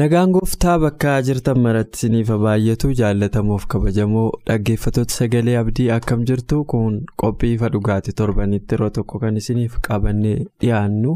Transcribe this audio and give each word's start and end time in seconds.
Nagaan 0.00 0.32
gooftaa 0.34 0.76
bakka 0.82 1.12
jirtan 1.26 1.60
maratti 1.64 1.96
isiniif 1.98 2.30
baay'atu 2.44 2.90
jaallatamuuf 3.00 3.64
kabajamoo 3.74 4.24
dhaggeeffattoota 4.50 5.14
sagalee 5.18 5.54
abdii 5.60 5.86
akkam 5.96 6.24
jirtu 6.30 6.58
kun 6.72 6.98
qophii 7.22 7.52
ifa 7.56 7.70
dhugaatii 7.76 8.16
torbanitti 8.20 8.74
yeroo 8.76 8.90
tokko 8.98 9.20
kan 9.24 9.40
isiniif 9.42 9.78
qabannee 9.88 10.36
dhiyaannu 10.60 11.14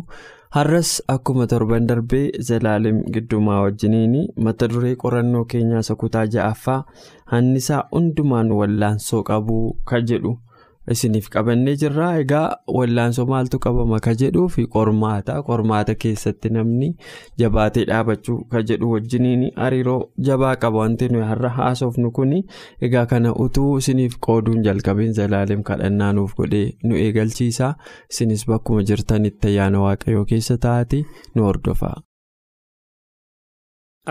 har'as 0.58 0.92
akkuma 1.16 1.46
torban 1.54 1.88
darbee 1.92 2.24
zalaalim 2.50 3.02
giddumaa 3.16 3.60
wajjiniin 3.66 4.16
mata 4.48 4.68
duree 4.74 4.94
qorannoo 5.04 5.44
keenyaa 5.54 5.84
isa 5.86 5.94
kutaa 6.04 6.24
ja'affaa 6.36 6.80
hannisaa 7.34 7.82
hundumaan 7.92 8.52
wallaansoo 8.60 9.22
qabuu 9.32 9.64
kan 9.92 10.06
jedhu. 10.12 10.38
Isiniif 10.94 11.28
qabannee 11.34 11.74
jirra 11.82 12.08
egaa 12.22 12.46
wallaansoo 12.76 13.26
maaltu 13.30 13.58
qabama 13.66 14.00
ka 14.06 14.12
fi 14.54 14.66
qormaata? 14.74 15.36
Qormaata 15.48 15.94
keessatti 16.04 16.50
namni 16.56 16.88
jabaatee 17.42 17.84
dhaabachuu 17.90 18.38
ka 18.52 18.62
jedhu 18.70 18.90
wajjiniin 18.94 19.44
hariiroo 19.62 20.00
jabaa 20.28 20.54
qaba 20.64 20.78
wanti 20.82 21.08
nuyi 21.14 21.24
har'a 21.30 21.48
haasofnu 21.58 22.10
kun 22.18 22.32
egaa 22.88 23.06
kana 23.06 23.34
utuu 23.46 23.78
isiniif 23.78 24.18
qooduun 24.26 24.62
jalqabeen 24.68 25.12
zalaalim 25.20 25.62
kadhannaa 25.62 26.12
nuuf 26.12 26.34
godhee 26.42 26.66
nu 26.84 26.94
eegalchiisa. 27.06 27.74
Isinis 28.10 28.46
bakkuma 28.46 28.82
jirtanitti 28.92 29.48
ayyaana 29.52 29.80
waaqayyoo 29.86 30.24
keessa 30.24 30.58
taa'ati 30.68 31.04
nu 31.34 31.42
hordofa. 31.48 31.92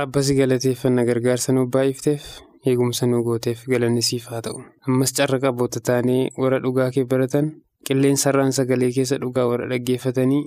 Abbasi 0.03 0.35
galateeffannaa 0.39 1.05
gargaarsa 1.09 1.53
nuuf 1.53 1.69
baay'ifteef. 1.75 2.27
Eegumsa 2.65 3.05
nu 3.07 3.23
gooteef 3.27 3.65
galanni 3.71 4.01
siif 4.09 4.25
haa 4.31 4.41
ta'u 4.45 4.59
ammas 4.87 5.13
carra 5.17 5.39
qaboota 5.43 5.79
taanee 5.89 6.23
warra 6.41 6.59
dhugaa 6.65 6.89
kee 6.95 7.03
baratan 7.11 7.51
qilleensarraan 7.87 8.51
sagalee 8.57 8.91
keessa 8.97 9.17
dhugaa 9.23 9.45
warra 9.51 9.67
dhaggeeffatanii 9.71 10.43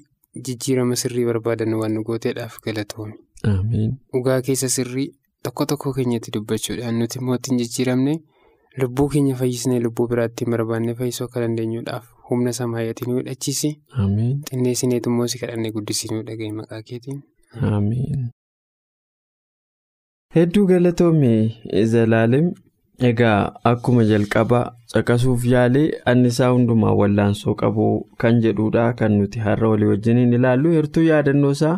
jijjiirama 0.47 0.97
sirrii 1.03 1.25
barbaadan 1.31 1.75
waan 1.81 1.93
nu 1.95 2.03
gooteedhaaf 2.09 2.59
galatoomi. 2.65 3.15
dhugaa 4.13 4.41
keessa 4.49 4.69
sirrii 4.77 5.09
tokko 5.45 5.67
tokko 5.71 5.93
keenyatti 5.97 6.31
dubbachuudhaan 6.35 6.99
nuti 6.99 7.19
immoo 7.21 7.35
ittiin 7.41 7.59
jijjiiramne 7.63 8.15
lubbuu 8.83 9.09
keenya 9.15 9.35
fayyisnee 9.41 9.81
lubbuu 9.87 10.07
biraatti 10.13 10.45
barbaannee 10.53 10.95
fayyisuu 11.01 11.25
akka 11.27 11.41
dandeenyuudhaaf 11.45 12.05
humna 12.31 12.53
samaayatiin 12.59 13.11
nu 13.13 13.19
hidhachiisi. 13.19 13.71
xinneessineetu 14.51 15.11
immoo 15.11 15.27
si 15.33 15.39
kadhannee 15.43 15.71
guddisiinuu 15.77 16.23
dhaga'e 16.29 16.53
maqaa 16.61 16.83
keetiin. 16.89 17.21
Hedduu 20.35 20.67
galatoomii 20.71 21.85
zalaalim 21.93 22.47
egaa 23.09 23.41
akkuma 23.71 24.05
jalqabaa 24.11 24.63
caqasuuf 24.93 25.45
yaalee 25.53 25.85
annisaa 26.13 26.49
hundumaa 26.55 26.95
wallaansoo 27.01 27.55
qabu 27.63 27.87
kan 28.25 28.41
jedhudha 28.45 28.85
kan 29.01 29.17
nuti 29.21 29.43
har'a 29.47 29.71
walii 29.73 29.91
wajjiniin 29.93 30.33
ilaallu 30.39 30.73
heertuu 30.77 31.05
yaadannoo 31.09 31.53
isaa 31.59 31.75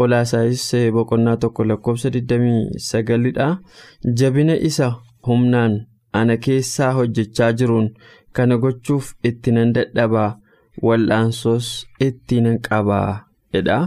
qolaasaayis 0.00 0.66
boqonnaa 0.98 1.36
tokko 1.44 1.68
lakkoofsa 1.72 2.12
29dha 2.18 3.48
jabina 4.22 4.56
isa 4.70 4.90
humnaan 5.30 5.78
ana 6.22 6.36
keessaa 6.46 6.92
hojjechaa 7.00 7.52
jiruun 7.62 7.90
kana 8.38 8.58
gochuuf 8.66 9.12
itti 9.32 9.54
nan 9.58 9.74
dadhabaa 9.78 10.30
wal'aansoos 10.86 11.68
itti 12.08 12.40
nan 12.44 12.58
qabaa 12.68 13.08
jedha. 13.54 13.78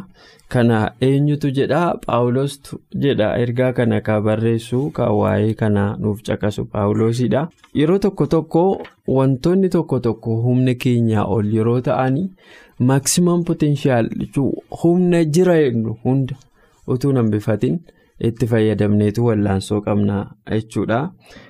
Kana 0.49 0.91
eenyutu 1.01 1.49
jedha 1.57 1.97
paawulostu 2.05 2.79
jedha 3.03 3.29
ergaa 3.43 3.71
kana 3.73 4.01
kan 4.01 4.21
barreessu 4.25 4.91
kan 4.97 5.09
waa'ee 5.19 5.53
kana 5.61 5.85
nuuf 5.99 6.21
caqasu 6.27 6.65
paawuloosidha. 6.73 7.41
Yeroo 7.79 7.97
tokko 7.99 8.25
tokko 8.33 8.63
wantoonni 9.15 9.69
tokko 9.69 9.99
tokko 9.99 10.35
humna 10.45 10.75
keenyaa 10.83 11.25
ol 11.37 11.49
yeroo 11.55 11.81
ta'an 11.89 12.21
maaksimaam 12.79 13.43
potenshaal 13.49 14.09
humna 14.83 15.23
jira 15.25 15.57
hunda 16.03 16.35
utuu 16.87 17.11
nan 17.17 17.31
bifatin 17.33 17.79
itti 18.27 18.47
fayyadamneetu 18.51 19.25
wallaansoo 19.27 19.81
qabna 19.81 20.19
jechuudha. 20.51 20.99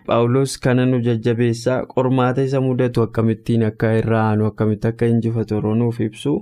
Paawulos 0.07 0.55
kana 0.59 0.85
nu 0.85 1.00
jajjabeessaa 1.07 1.84
qormaata 1.91 2.44
isa 2.47 2.61
mudatu 2.61 3.01
akkamittiin 3.03 3.63
akka 3.69 3.91
irraa 4.00 4.23
aanu 4.29 4.45
akkamitti 4.51 4.88
akka 4.88 5.05
injifatu 5.13 5.55
yeroo 5.59 5.75
nuuf 5.75 6.00
ibsu. 6.00 6.34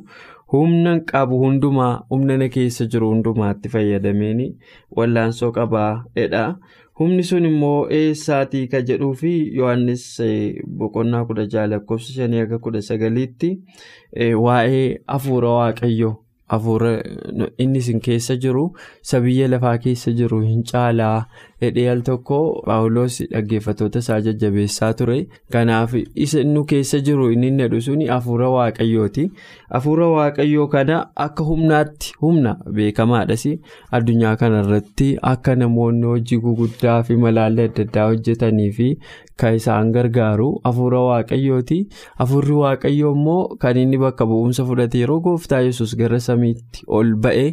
Humna 0.52 1.00
qabu 1.12 1.38
hundumaa 1.44 1.94
humna 2.10 2.38
na 2.38 2.48
keessa 2.56 2.86
jiru 2.96 3.10
hundumaatti 3.14 3.70
fayyadameen 3.76 4.42
wallaansoo 4.98 5.52
qabaa 5.58 5.92
jedha 6.16 6.44
humni 7.00 7.24
sun 7.30 7.46
immoo 7.52 7.78
eessaatii 8.00 8.66
ka 8.74 8.82
jedhuu 8.90 9.14
fi 9.22 9.32
yohannis 9.60 10.04
boqonnaa 10.82 11.26
kudha 11.30 11.46
jaha 11.54 11.68
lakkoofsa 11.76 12.14
shanii 12.18 12.40
akka 12.48 12.60
kudha 12.68 12.82
sagaliitti 12.90 13.50
waa'ee 14.46 15.00
hafuura 15.08 15.50
waaqayyoo 15.60 16.14
hafuura 16.54 16.92
inni 17.58 17.80
isin 17.80 18.00
keessa 18.08 18.36
jiru 18.46 18.64
isa 19.04 19.22
biyya 19.26 19.48
lafaa 19.54 19.78
keessa 19.86 20.12
jiru 20.20 20.42
hin 20.42 20.64
caalaa 20.72 21.26
hidhee 21.66 21.96
tokko 22.10 22.38
paawuloos 22.66 23.18
dhaggeeffattoota 23.32 24.00
isaa 24.06 24.20
jajjabeessaa 24.28 24.94
ture. 25.02 25.18
Kanaaf 25.56 25.96
isa 26.26 26.44
nu 26.44 26.64
keessa 26.72 27.00
jiru 27.10 27.30
inni 27.32 27.52
jedhu 27.64 27.82
suni 27.88 28.08
hafuura 28.14 28.50
waaqayyooti. 28.56 29.26
Hafuura 29.74 30.08
waaqayyoo 30.16 30.68
kana 30.76 31.00
akka 31.28 31.44
humnaatti 31.50 32.14
humna 32.22 32.56
beekamaadhas 32.80 33.46
addunyaa 34.00 34.36
kanarratti 34.44 35.10
akka 35.34 35.56
namoonni 35.56 36.06
hojii 36.14 36.38
guguddaa 36.48 37.02
fi 37.04 37.16
malaallee 37.26 37.66
adda 37.70 37.84
addaa 37.88 38.08
hojjetanii 38.12 38.72
fi 38.80 38.90
kan 39.42 39.56
isaan 39.60 39.92
gargaaru 39.94 40.50
hafuura 40.64 41.00
waaqayyooti. 41.08 41.80
Hafuurri 42.20 42.54
waaqayyoo 42.62 43.14
immoo 43.18 43.56
kan 43.66 43.78
inni 43.84 43.98
bakka 44.04 44.26
bu'umsa 44.32 44.66
fudhate 44.70 45.00
yeroo 45.04 45.20
gooftaa 45.28 45.62
yesus 45.68 45.96
gara 46.02 46.20
samiitti 46.28 46.84
ol 47.00 47.14
ba'e 47.26 47.48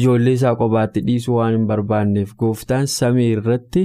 ijoollee 0.00 0.32
isaa 0.38 0.54
kophaatti 0.60 1.00
dhiisuu 1.06 1.36
waan 1.38 1.54
hin 1.56 1.66
barbaanneef 1.70 2.34
gooftaan 2.44 2.86
samii 2.96 3.30
irratti 3.52 3.84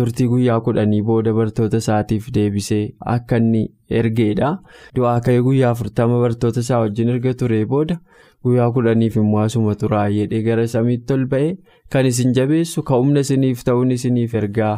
turtii 0.00 0.26
guyyaa 0.34 0.60
kudhanii 0.68 1.02
booda 1.10 1.32
bartoota 1.40 1.80
isaatiif 1.84 2.28
deebisee 2.38 2.82
akka 3.16 3.36
inni 3.42 3.64
ergeedha 4.00 4.52
du'aa 4.96 5.16
ka'ee 5.28 5.42
guyyaa 5.48 5.70
afurtama 5.76 6.20
bartoota 6.26 6.60
isaa 6.66 6.80
wajjin 6.84 7.12
erga 7.16 7.34
ture 7.42 7.60
booda 7.74 7.98
guyyaa 8.46 8.70
kudhaniif 8.78 9.16
immoo 9.22 9.40
asuma 9.46 9.74
turaa 9.82 10.06
jedhee 10.16 10.42
gara 10.48 10.66
samiitti 10.76 11.12
ol 11.18 11.24
ba'e 11.34 11.50
kan 11.94 12.06
isin 12.12 12.34
jabeessu 12.38 12.82
kan 12.90 13.00
humna 13.02 13.24
isiniif 13.26 13.64
ta'uun 13.68 13.90
isiniif 13.98 14.34
ergaa 14.42 14.74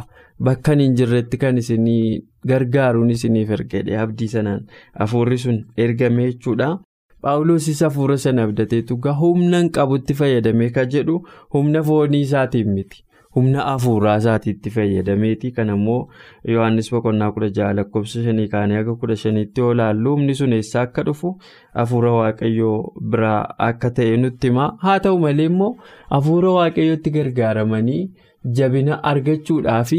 bakka 0.49 0.75
hin 0.81 0.95
jirretti 0.99 1.37
kan 1.45 1.57
isinii 1.63 2.03
gargaaruun 2.53 3.09
isiniif 3.15 3.49
ergeedha 3.57 4.01
abdii 4.05 4.27
sanaan 4.35 4.61
hafuurri 5.01 5.37
sun 5.37 5.65
ergame 5.77 6.29
jechuudha. 6.31 6.69
Paawuloosis 7.21 7.81
hafuura 7.83 8.15
sana 8.23 8.43
abdateetu 8.47 8.95
humna 9.21 9.59
hin 9.59 9.69
qabutti 9.77 10.13
fayyadamee 10.19 10.69
kan 10.77 10.87
jedhu 10.93 11.15
humna 11.55 11.81
foonii 11.83 12.21
isaatiin 12.27 12.69
miti. 12.75 13.03
Humna 13.35 13.61
hafuuraa 13.69 14.17
isaatiitti 14.21 14.69
fayyadameeti. 14.75 15.51
Kan 15.57 15.69
ammoo 15.69 15.99
yohannis 16.53 16.91
boqonnaa 16.93 17.31
kudha 17.31 17.49
jaha 17.57 17.73
lakkoofsa 17.79 18.23
shanii 18.27 18.47
kaanii 18.53 18.75
akka 18.83 18.95
kudha 19.01 19.15
shaniitti 19.23 19.61
yoo 19.61 19.73
laallu 19.81 20.15
humni 20.15 20.35
sun 20.39 20.53
eessaa 20.59 20.81
akka 20.87 21.03
dhufu 21.09 21.35
hafuura 21.81 22.11
waaqayyoo 22.19 22.77
biraa 23.11 23.41
akka 23.67 23.91
ta'e 23.99 24.17
nutti 24.23 24.47
hima 24.51 24.71
haa 24.85 24.99
ta'u 25.05 25.19
malee 25.25 25.45
immoo 25.51 25.75
hafuura 26.15 26.49
waaqayyootti 26.57 27.09
gargaaramanii 27.17 28.01
jabina 28.57 28.97
argachuudhaa 29.11 29.79
fi 29.91 29.97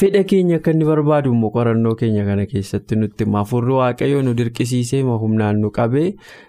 fedha 0.00 0.22
keenya 0.32 0.56
akka 0.60 0.70
inni 0.76 0.84
barbaadu 0.90 1.32
immoo 1.36 1.50
qorannoo 1.54 1.94
keenya 2.02 2.24
kana 2.26 2.44
keessatti 2.52 2.96
nutti 3.02 3.24
hima 3.28 3.38
hafuurri 3.44 3.72
waaqayyoo 3.78 4.22
nu 4.26 4.34
dirqisiisee 4.40 5.00
humnaan 5.24 5.60
nu 5.64 5.70
qabee 5.78 6.06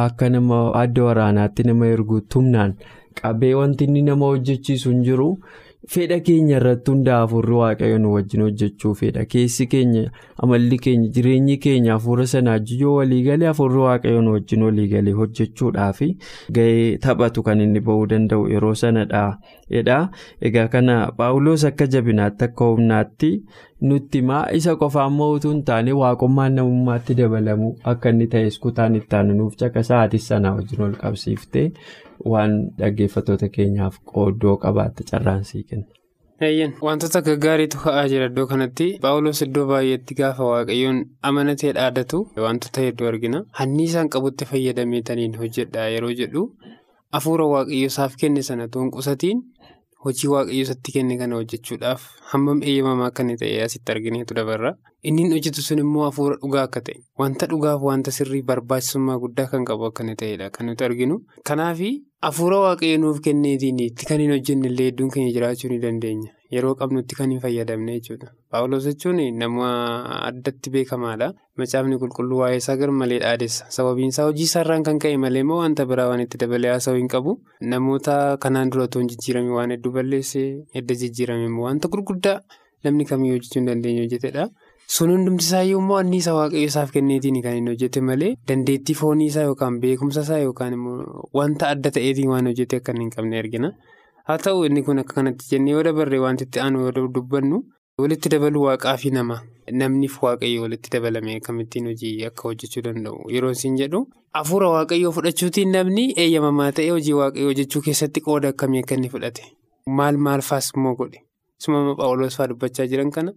akka 0.08 0.30
nama 0.36 0.60
adda 0.84 1.04
waraanaatti 1.10 1.64
nama 1.72 1.88
erguutti 1.96 2.38
humnaan 2.40 2.75
qabee 3.22 3.54
wanti 3.62 3.84
inni 3.90 4.02
nama 4.12 4.25
hojjechiisu 4.34 4.90
hin 4.94 5.04
jiru. 5.10 5.30
Fedha 5.88 6.20
keenya 6.28 6.58
irratti 6.60 6.92
hundaa'e 6.92 7.20
hafuurri 7.24 7.54
waaqayyo 7.58 7.98
nu 8.04 8.10
wajjin 8.14 8.42
hojjechuu 8.46 8.92
fedha 9.02 9.22
keessi 9.34 9.68
keenya 9.74 10.02
amalli 10.46 10.78
keenya 10.86 11.08
jireenyi 11.18 11.56
keenya 11.66 11.94
hafuura 11.94 12.26
sanaa 12.31 12.58
yoo 12.81 12.96
waliigalee 12.96 13.48
hafuurri 13.48 13.78
waaqayyo 13.86 14.22
nu 14.26 14.31
wajjin 14.36 14.64
waliigalee 14.68 15.12
hojjechuudhaaf 15.22 16.02
gahee 16.58 16.98
taphatu 17.06 17.44
kan 17.48 17.62
inni 17.68 17.80
ba'uu 17.88 18.06
danda'u 18.14 18.50
yeroo 18.56 18.74
sanadha. 18.81 19.24
egaa 19.70 20.68
kana 20.76 21.12
paawuloos 21.18 21.64
akka 21.72 21.88
jabinaatti 21.96 22.44
akka 22.50 22.66
humnaatti 22.74 23.32
nutti 23.90 24.18
himaa 24.22 24.44
isa 24.60 24.75
qofaan 24.75 25.14
mootuu 25.22 25.52
hin 25.54 25.64
taane 25.72 25.94
waaqummaan 26.02 26.56
namummaatti 26.60 27.16
dabalamu 27.22 27.72
akka 27.94 28.10
inni 28.16 28.28
ta'es 28.36 28.60
kutaan 28.66 28.96
itti 29.02 29.16
aanuuf 29.22 29.56
caka 29.64 29.84
sa'aatis 29.90 30.28
sanaa 30.34 30.56
wajjin 30.60 30.82
ol 30.88 30.96
qabsiiftee 31.04 31.68
waan 32.32 32.56
dhaggeeffattoota 32.80 33.48
keenyaaf 33.58 34.00
qooddoo 34.14 34.58
qabaatte 34.64 35.04
carraansii 35.12 35.64
kenna. 35.69 35.88
Wantoota 36.88 37.19
gaggaariitu 37.27 37.77
ka'aa 37.83 38.04
jira 38.12 38.25
iddoo 38.31 38.45
kanatti 38.51 38.86
paawuloos 39.06 39.42
iddoo 39.45 39.66
baay'eetti 39.71 40.16
gaafa 40.19 40.44
waaqayyoon 40.51 41.00
amanatee 41.30 41.74
dhaadatu 41.77 42.19
wantoota 42.45 42.81
hedduu 42.86 43.07
argina 43.12 43.42
hanniisaan 43.60 44.10
qabutti 44.13 44.45
fayyadameetaniin 44.51 45.36
hojjedha 45.42 45.88
yeroo 45.95 46.13
jedhu 46.21 46.44
hafuura 47.18 47.45
waaqayyo 47.54 47.88
isaaf 47.92 48.16
kenne 48.21 48.42
sana 48.50 48.68
tuunqusatiin 48.75 49.42
hojii 50.06 50.30
waaqayyo 50.36 50.62
isatti 50.68 50.92
kenne 50.95 51.18
kana 51.24 51.36
hojjechuudhaaf 51.42 52.01
hammam 52.31 52.63
eeyyamamaa 52.69 53.10
akka 53.12 53.24
inni 53.27 53.36
ta'e 53.44 53.60
asitti 53.68 53.92
argineetu 53.95 54.33
dabarra 54.39 54.72
inni 55.04 55.30
hojjetu 55.34 55.62
sun 55.62 55.80
immoo 55.84 56.04
hafuura 56.06 56.36
dhugaa 56.42 56.63
akka 56.68 56.81
ta'e 56.88 56.98
wanta 57.22 57.46
dhugaaf 57.51 57.81
wanta 57.90 58.12
sirrii 58.18 58.42
barbaachisummaa 58.50 59.18
guddaa 59.24 59.48
kan 59.51 59.66
qabu 59.69 59.86
akka 59.90 60.04
inni 60.04 60.16
ta'edha 60.22 60.50
kan 60.56 60.66
nuti 60.69 60.84
arginu 60.88 61.19
kanaaf. 61.51 61.80
Hafuura 62.25 62.57
waaqayyo 62.66 62.98
nuuf 63.00 63.19
kenneetiin 63.25 63.78
itti 63.80 64.06
kan 64.07 64.19
hin 64.19 64.31
hojjenne 64.36 64.68
illee 64.69 64.86
hedduun 64.90 65.10
keenya 65.13 65.31
jiraachuu 65.36 65.69
ni 65.72 65.78
dandeenya. 65.84 66.31
Yeroo 66.56 66.74
qabnutti 66.81 67.16
kan 67.16 67.31
hin 67.31 67.40
fayyadamne 67.44 67.94
jechuudha. 67.96 68.28
Paawuloos 68.51 68.84
jechuun 68.90 69.22
nama 69.40 69.69
addatti 70.28 70.69
beekamaadha. 70.74 71.30
Macaafni 71.62 71.96
qulqulluu 72.01 72.42
waa'ee 72.42 72.57
isaa 72.63 72.75
garmalee 72.81 73.19
dhaadessa. 73.24 73.66
Sababiin 73.78 74.12
isaa 74.13 74.25
hojii 74.28 74.44
isaarraan 74.51 74.84
kan 74.84 75.00
ka'e 75.00 75.18
malee 75.25 75.46
immoo 75.48 75.60
wanta 75.63 75.86
biraa 75.92 76.10
waan 76.12 76.22
itti 76.28 76.38
dabalee 76.44 76.72
haasa'uu 76.75 76.98
hin 77.00 77.07
qabu. 77.16 77.40
Namoota 77.62 78.16
kanaan 78.46 78.69
dura 78.75 78.84
otoo 78.90 79.00
hin 79.06 79.10
jijjiirame 79.13 79.51
waan 79.60 79.72
hedduu 79.78 79.92
balleessee 80.00 80.48
edda 80.81 80.96
jijjiirame 81.04 81.46
immoo 81.51 81.66
wanta 81.69 81.88
gurguddaa 81.96 82.42
namni 82.84 83.06
kamiyyuu 83.13 83.38
hojjechuu 83.40 83.60
hin 83.62 83.68
dandeenye 83.72 84.01
hojjetedha. 84.07 84.50
Sun 84.95 85.09
hundumti 85.13 85.44
isaayyuu 85.45 85.80
immoo 85.81 85.97
anniisaa 86.01 86.33
waaqayyo 86.36 86.68
isaaf 86.71 86.91
kenneetiin 86.94 87.36
kan 87.45 87.57
inni 87.57 87.71
hojjete 87.74 88.01
malee 88.09 88.30
dandeettii 88.51 88.95
foonii 89.01 89.25
isaa 89.31 89.44
yookaan 89.50 89.75
beekumsa 89.83 90.21
isaa 90.25 90.38
yookaan 90.45 90.74
immoo 90.77 91.25
wanta 91.39 91.68
adda 91.74 91.91
ta'eetiin 91.97 92.30
waan 92.33 92.47
hojjete 92.50 92.77
akka 92.81 92.94
hin 93.00 93.09
qabne 93.15 93.38
argina. 93.41 93.69
Haa 94.27 94.38
ta'u 94.45 94.63
inni 94.69 94.81
kun 94.88 95.00
akka 95.03 95.13
kanatti 95.19 95.45
jennee 95.51 95.74
yoo 95.75 95.83
dabarre 95.88 96.19
wanti 96.24 96.44
itti 96.47 96.59
aanu 96.63 96.81
yoo 96.86 97.07
dubbannu 97.18 97.59
walitti 98.03 98.30
dabaluu 98.33 98.63
waaqaa 98.68 98.95
fi 99.03 99.12
nama 99.18 99.38
namniif 99.81 100.15
waaqayyo 100.24 100.62
walitti 100.65 100.89
dabalame 100.95 101.36
akkamittiin 101.41 101.86
hojii 101.91 102.13
akka 102.30 102.47
hojjechuu 102.50 102.83
danda'u 102.88 103.30
yeroo 103.36 103.51
isin 103.57 103.75
jedhu 103.81 104.01
hafuura 104.39 104.69
waaqayyoo 104.75 105.12
fudhachuutiin 105.18 105.71
namni 105.77 106.06
eeyyamamaa 106.24 106.71
ta'ee 106.80 106.89
hojii 106.95 107.13
waaqayyoo 107.19 107.50
hojjechuu 107.51 107.81
keessatti 107.89 108.21
qooda 108.30 108.53
akkamii 108.56 108.81
akka 108.86 108.95
inni 109.00 109.09
fudhate 109.15 109.45
maal 110.01 110.18
maal 110.30 110.41
faas 110.50 110.71
immoo 110.77 110.95
godhe 111.03 111.21
sumama 111.65 111.95
paawuloos 112.01 112.38
fa'aa 112.41 112.47
dubbachaa 112.53 112.88
jiran 112.95 113.12
kana. 113.19 113.33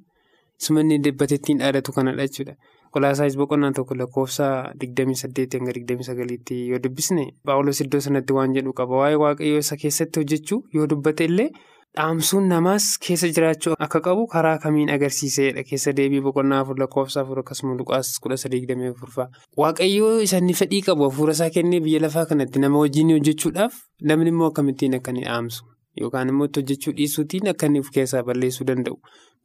Sumanni 0.59 0.99
dibbatee 1.05 1.37
ittiin 1.41 1.59
dhaadatu 1.59 1.93
kanadha 1.93 2.27
jechuudha. 2.29 2.55
Kolaasaayis 2.93 3.37
boqonnaan 3.41 3.73
tokko 3.75 3.95
lakkoofsa 3.97 4.47
28-29 4.85 6.69
yoo 6.71 6.79
dubbisne 6.85 7.25
paawuloos 7.47 7.81
iddoo 7.81 8.01
sanatti 8.01 8.33
waan 8.37 8.55
jedhu 8.55 8.73
qaba. 8.73 8.97
Waa'ee 9.03 9.17
waaqayyoo 9.25 9.59
isa 9.65 9.77
keessatti 9.77 10.21
hojjechuu 10.21 10.59
yoo 10.75 10.87
dubbate 10.91 11.25
illee 11.25 11.49
dhaamsuun 11.97 12.47
namaas 12.53 12.85
keessa 13.07 13.29
jiraachuu 13.37 13.75
akka 13.87 14.01
qabu 14.07 14.27
karaa 14.35 14.59
kamiin 14.59 14.91
agarsiisedha. 14.97 15.65
Keessa 15.71 15.93
deebii 15.97 16.21
boqonnaa 16.29 16.61
afur 16.67 16.79
lakkoofsa 16.85 17.21
afur 17.25 17.41
akkasuma 17.43 17.75
luqaas 17.81 18.13
13-24 18.27 19.27
waaqayyoo 19.65 20.15
isa 20.29 20.39
inni 20.45 20.55
fedhii 20.61 20.83
qabu 20.91 21.09
hafuura 21.09 21.33
isaa 21.39 21.51
kennee 21.51 21.81
biyya 21.81 22.01
lafaa 22.07 22.27
kanatti 22.27 22.59
nama 22.67 22.79
wajjin 22.85 23.11
hojjechuudhaaf 23.17 23.75
namni 24.13 24.29
immoo 24.37 24.53
akkamittiin 24.53 24.95
akka 25.01 25.11
inni 25.17 25.25
dhaamsu 25.29 25.65
yookaan 26.01 26.29
immoo 26.35 26.47
itti 26.53 26.61
hojjechuu 26.61 26.93
dhiisuutiin 27.01 27.49
akka 27.57 27.67
inni 27.73 27.81
of 27.85 27.91
keessaa 27.99 28.23
balleessuu 28.23 28.67
danda'u. 28.73 28.97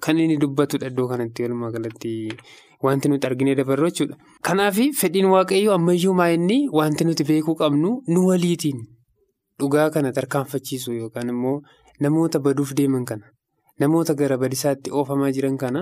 Kan 0.03 0.19
inni 0.19 0.37
dubbatudha 0.37 0.87
iddoo 0.91 1.07
kanatti 1.11 1.43
walumaa 1.43 1.71
galatti 1.75 2.11
wanti 2.85 3.09
nuti 3.09 3.27
arginee 3.27 3.55
dabarru 3.55 3.89
jechuudha. 3.89 4.15
Kanaaf 4.41 4.77
fedhiin 4.99 5.25
waaqayyoo 5.33 5.73
ammayyuu 5.77 6.13
maa'inni 6.19 6.57
wanti 6.79 7.03
nuti 7.07 7.23
beekuu 7.29 7.55
qabnu 7.61 7.89
nu 8.07 8.27
waliitiin 8.27 8.85
dhugaa 9.59 9.89
kana 9.89 10.11
tarkaanfachiisu 10.13 10.93
yookaan 10.93 11.29
immoo 11.33 11.61
namoota 11.99 12.39
baduuf 12.39 12.73
deeman 12.77 13.05
kana 13.05 13.25
namoota 13.79 14.13
gara 14.13 14.37
badisaatti 14.37 14.91
oofamaa 14.93 15.31
jiran 15.37 15.57
kana 15.57 15.81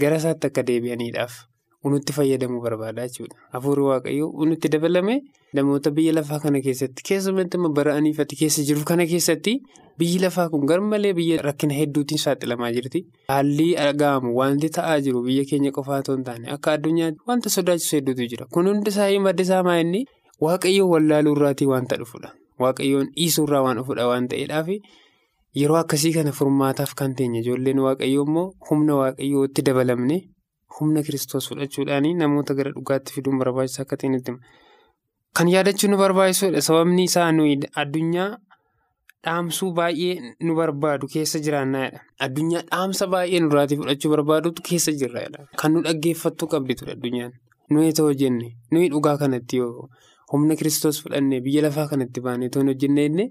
gara 0.00 0.16
isaatti 0.20 0.46
akka 0.50 0.62
deebi'aniidhaaf 0.68 1.32
nutti 1.90 2.12
fayyadamuu 2.12 2.60
barbaada 2.62 3.06
jechuudha. 3.08 3.36
Hafuurri 3.52 3.82
waaqayyoo 3.82 4.44
nutti 4.50 4.68
dabalame 4.68 5.22
namoota 5.52 5.90
biyya 5.90 6.12
lafaa 6.18 6.38
kana 6.40 6.60
keessatti 6.60 7.02
keessumatti 7.08 7.58
bara'aniifati 7.78 8.36
keessa 8.36 8.62
jiru 8.62 8.84
kana 8.84 9.06
keessatti. 9.06 9.60
Biyyi 9.98 10.18
lafaa 10.18 10.48
kun 10.48 10.66
garmalee 10.66 11.12
biyya 11.14 11.42
rakkina 11.42 11.74
hedduutiin 11.74 12.18
saaxilamaa 12.18 12.72
jirti. 12.72 13.04
Haalli 13.28 13.74
dhaga'amu 13.76 14.34
wanti 14.38 14.68
ta'aa 14.78 15.00
jiru 15.00 15.22
biyya 15.22 15.44
keenya 15.50 15.70
qofaa 15.72 15.98
otoo 16.02 16.16
hin 16.16 16.24
taane 16.24 16.50
akka 16.56 16.72
addunyaatti 16.78 17.20
wanta 17.28 17.50
sodaachisu 17.56 17.96
hedduutu 17.96 18.26
jira. 18.32 18.46
Kun 18.50 18.66
hundi 18.66 18.90
isaa 18.90 19.10
madda 19.20 19.42
isaa 19.42 19.62
maa'inni 19.62 20.04
waaqayyoon 20.40 20.90
wallaaluu 20.94 21.36
irraatii 21.36 21.66
wanta 21.70 21.96
dhufudha. 22.02 22.32
Waaqayyoon 22.60 23.06
dhiisuu 23.16 23.44
irraa 23.46 23.62
waan 23.68 23.76
dhufudha 23.82 24.06
waan 24.08 24.28
ta'eedhaaf 24.28 24.68
yeroo 25.60 25.76
akkasii 25.78 26.12
kana 26.12 26.32
furmaataaf 26.32 26.94
kan 26.98 27.14
teenye 27.14 27.40
ijoolleen 27.44 27.78
waaqayyoo 27.86 28.24
immoo 28.26 28.46
humna 28.70 28.94
waaqayyoo 29.00 29.44
itti 29.48 29.62
dabalamne 29.68 30.16
humna 30.78 31.02
kiristoos 31.06 31.48
fudhachuudhaan 31.50 32.06
namoota 32.22 32.54
gara 32.58 32.72
dhugaatti 32.76 33.12
fiduun 33.16 33.38
barbaachisaa 33.42 33.82
akka 33.86 33.96
ta'e 34.00 34.10
nutti. 34.14 34.32
Kan 35.36 35.48
yaadachuu 35.54 35.90
nu 35.90 35.96
barbaachisudha. 35.98 36.60
Sababni 36.68 37.04
isaa 37.10 37.30
nuyi 37.32 37.56
addunyaa. 37.82 38.30
Dhaamsuu 39.24 39.70
baay'ee 39.78 40.14
nu 40.46 40.54
barbaadu 40.58 41.06
keessa 41.12 41.38
jiraannaadha. 41.44 42.00
Addunyaa 42.26 42.62
dhaamsa 42.70 43.06
baay'ee 43.14 43.40
nurraatii 43.44 43.78
fudhachuu 43.80 44.10
barbaadutu 44.14 44.62
keessa 44.68 44.92
jirraadha. 45.00 45.46
Kan 45.60 45.72
nu 45.74 45.82
dhaggeeffattuu 45.86 46.48
qabditudha 46.54 46.92
addunyaan. 46.96 47.32
Nuyi 47.70 47.92
ta'uu 47.96 48.10
hojjenne 48.10 48.50
nuyi 48.72 48.88
dhugaa 48.92 49.16
kanatti 49.22 49.56
yoo 49.62 49.88
humna 50.32 50.56
kiristoos 50.60 51.00
fudhannee 51.02 51.40
biyya 51.46 51.62
lafaa 51.66 51.86
kanatti 51.92 52.20
baanee 52.26 52.48
toon 52.56 52.68
hojjenne 52.72 53.30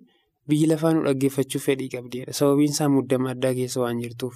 biyyi 0.50 0.68
lafaa 0.72 0.94
nu 0.98 1.04
dhaggeeffachuuf 1.08 1.64
fedhii 1.70 1.90
qabdidha. 1.94 2.34
Sababiin 2.40 2.74
isaa 2.74 2.90
muddama 2.90 3.30
addaa 3.36 3.54
keessa 3.60 3.82
waan 3.86 4.02
jirtuuf. 4.02 4.36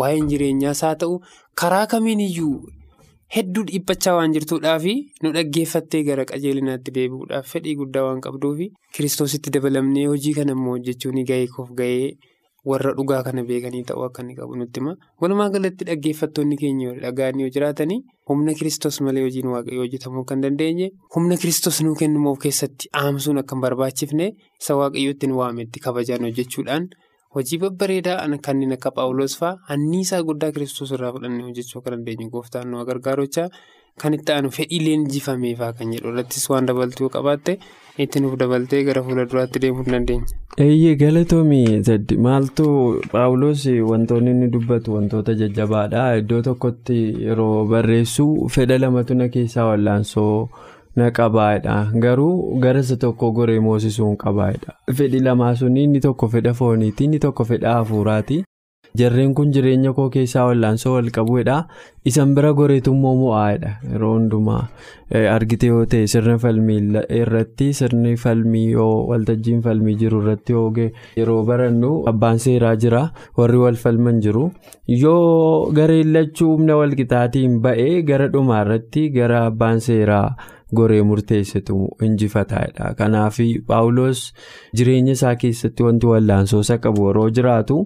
Waa'een 0.00 0.28
jireenyaas 0.32 0.80
haa 0.86 0.94
ta'u 1.02 1.20
karaa 1.62 1.86
kamiin 1.92 2.20
iyyuu 2.28 2.54
hedduu 3.36 3.64
dhiibbachaa 3.68 4.14
waan 4.16 4.32
jirtuudhaafi 4.36 4.94
nu 5.22 5.32
dhaggeeffattee 5.36 6.02
gara 6.08 6.24
qajeelinaatti 6.30 6.92
deebi'uudhaaf 6.98 7.48
fedhii 7.54 7.74
guddaa 7.82 8.04
waan 8.08 8.20
qabduufi 8.26 8.68
kiristoositti 8.98 9.50
dabalamnee 9.56 10.04
hojii 10.12 10.34
kana 10.40 10.52
immoo 10.58 10.74
hojjechuun 10.76 11.24
gahee 11.30 11.46
koof 11.56 11.72
gahee 11.80 12.10
warra 12.70 12.92
dhugaa 12.98 13.22
kana 13.26 13.42
beekanii 13.48 13.82
ta'uu 13.88 14.04
akka 14.04 14.22
inni 14.22 14.34
qabu 14.38 14.56
nutti 14.60 14.80
hima. 14.80 14.92
Walumaa 15.20 15.48
galatti 15.56 15.84
dhaggeeffattoonni 15.88 16.56
keenya 16.62 16.94
dhaga'anii 17.02 17.42
yoo 17.46 17.50
jiraatanii 17.56 17.98
humna 18.30 18.54
kiristoos 18.60 19.00
malee 19.08 19.22
hojiin 19.26 19.46
waaqayyoo 19.52 19.84
hojjetamuu 19.84 20.24
kan 20.30 20.40
dandeenye 20.44 20.88
humna 21.16 21.36
kiristoos 21.42 21.78
nuu 21.86 21.94
kennuuf 22.00 22.38
keessatti 22.46 22.88
aamsuun 23.02 23.38
akka 23.42 23.54
hin 23.56 23.62
barbaachifne 23.66 24.26
isa 24.60 24.76
waaqayyootti 24.82 25.26
nu 25.32 25.38
waametti 25.42 25.80
kabajaan 25.88 26.26
hojjechuudhaan. 26.28 26.88
Hojii 27.36 27.58
babbareedaa 27.62 28.18
kanneen 28.46 28.72
akka 28.76 28.90
Paawuloos 28.98 29.38
fa'aa 29.40 29.58
anniisaa 29.74 30.22
guddaa 30.28 30.52
kiristoos 30.58 30.92
irraa 30.98 31.12
fudhannee 31.16 31.42
hojjechuu 31.48 31.80
akka 31.80 31.90
dandeenyu 31.94 32.30
gooftaan 32.36 32.70
nu 32.74 32.84
gargaarochaa 32.90 33.48
kan 34.02 34.14
itti 34.16 34.32
aanu 34.32 34.50
fedhii 34.58 34.78
leenjifameefaa 34.86 35.72
kan 35.80 35.92
jedhu 35.96 36.08
irrattis 36.12 36.46
waan 36.52 36.66
dabaltuu 36.70 37.08
qabaatte 37.16 37.52
itti 38.04 38.20
nuuf 38.24 38.36
dabaltee 38.42 38.80
gara 38.88 39.02
fuula 39.08 39.24
duraatti 39.32 39.58
deemuu 39.64 39.84
dandeenya. 39.86 40.26
Eeyyee 40.64 40.94
galatoomii 41.02 41.82
maaltu 42.28 42.66
Paawuloos 43.12 43.66
wantoonni 43.90 44.30
inni 44.36 44.48
dubbatu 44.56 44.94
wantoota 44.96 45.34
jajjabaadha 45.42 46.06
iddoo 46.22 46.40
tokkotti 46.48 46.98
yeroo 47.28 47.64
barreessu 47.74 48.26
fedha 48.56 48.78
lamatu 48.84 49.14
na 49.20 49.28
keessaa 49.36 49.66
wallaansoo. 49.70 50.48
Na 51.00 51.10
qabaadha 51.20 51.76
garuu 52.06 52.58
garasa 52.66 52.96
tokko 53.06 53.30
goree 53.38 53.60
moosisuu 53.68 54.08
hin 54.10 54.16
qabaadha 54.26 54.76
fedhi 55.00 55.20
lamaa 55.28 55.54
sun 55.62 55.76
inni 55.86 56.00
tokko 56.08 56.28
fedha 56.36 56.54
fooniiti 56.60 57.04
inni 57.10 57.18
tokko 57.24 57.44
fedha 57.54 57.74
hafuuraati 57.78 58.38
jarreen 58.98 59.32
kun 59.38 59.50
jireenya 59.54 59.90
koo 59.96 60.04
keessaa 60.12 60.44
wallaansoo 60.48 60.92
wal 60.94 61.08
qabuudha 61.16 61.56
isan 62.10 62.30
bira 62.38 62.52
goreetu 62.60 62.94
immoo 62.96 63.12
mo'aadha 63.18 63.72
yeroo 63.90 64.12
hundumaa 64.14 64.60
argite 65.34 65.66
yoo 65.72 65.82
ta'e 65.94 66.06
sirna 66.12 66.36
falmii 66.44 66.78
irratti 67.18 67.68
sirni 67.80 68.14
falmii 68.24 68.64
yoo 68.78 68.94
waltajjiin 69.10 69.60
falmii 69.68 69.94
jiru 70.04 70.22
irratti 70.24 70.52
yoo 70.56 70.72
yeroo 71.20 71.38
barannu 71.52 71.92
abbaan 72.14 72.38
seeraa 72.46 72.74
jira 72.86 73.02
warri 73.40 73.58
wal 73.66 73.76
falman 73.84 74.20
jiru. 74.26 74.48
Yoo 75.02 75.70
gareen 75.80 76.12
lachuu 76.16 76.50
humna 76.56 76.76
walqixaatiin 76.80 77.60
ba'ee 77.68 78.02
gara 78.10 78.28
dhumaa 78.34 78.62
irratti 78.66 79.08
gara 79.20 79.44
abbaan 79.52 79.80
seeraa. 79.88 80.28
Goree 80.74 81.02
murteessitu 81.02 81.76
injifataadha 82.02 82.94
kanaaf 82.98 83.38
paawuloos 83.66 84.32
jireenya 84.74 85.12
isaa 85.12 85.34
keessatti 85.42 85.82
wanti 85.82 86.06
wallaansoosa 86.06 86.78
qabu 86.78 87.06
yeroo 87.08 87.30
jiraatu 87.30 87.76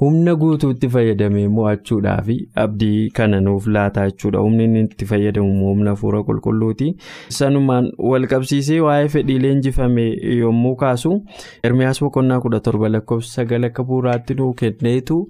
humna 0.00 0.32
guutuutti 0.34 0.88
fayyadamee 0.94 1.46
mo'achuudhaaf 1.56 2.28
abdii 2.62 3.10
kana 3.18 3.38
nuuf 3.40 3.66
laata 3.76 4.06
jechuudha 4.10 4.40
humni 4.44 4.64
inni 4.64 4.80
itti 4.86 5.06
fayyadamu 5.10 5.68
humna 5.68 5.90
hafuura 5.94 6.22
qulqulluuti. 6.30 6.88
Sanumaan 7.38 7.90
walqabsiisee 8.10 8.80
waa'ee 8.86 9.08
fedhiilee 9.14 9.52
injifame 9.56 10.06
yommuu 10.40 10.74
kaasu 10.82 11.12
ermiyaas 11.70 12.02
boqonnaa 12.06 12.40
kudha 12.46 12.60
torba 12.68 12.88
lakkoofsa 12.94 13.34
sagal 13.40 13.64
akka 13.70 13.84
bu'uuraatti 13.90 14.34
nuu 14.42 14.52
kenneetu 14.62 15.20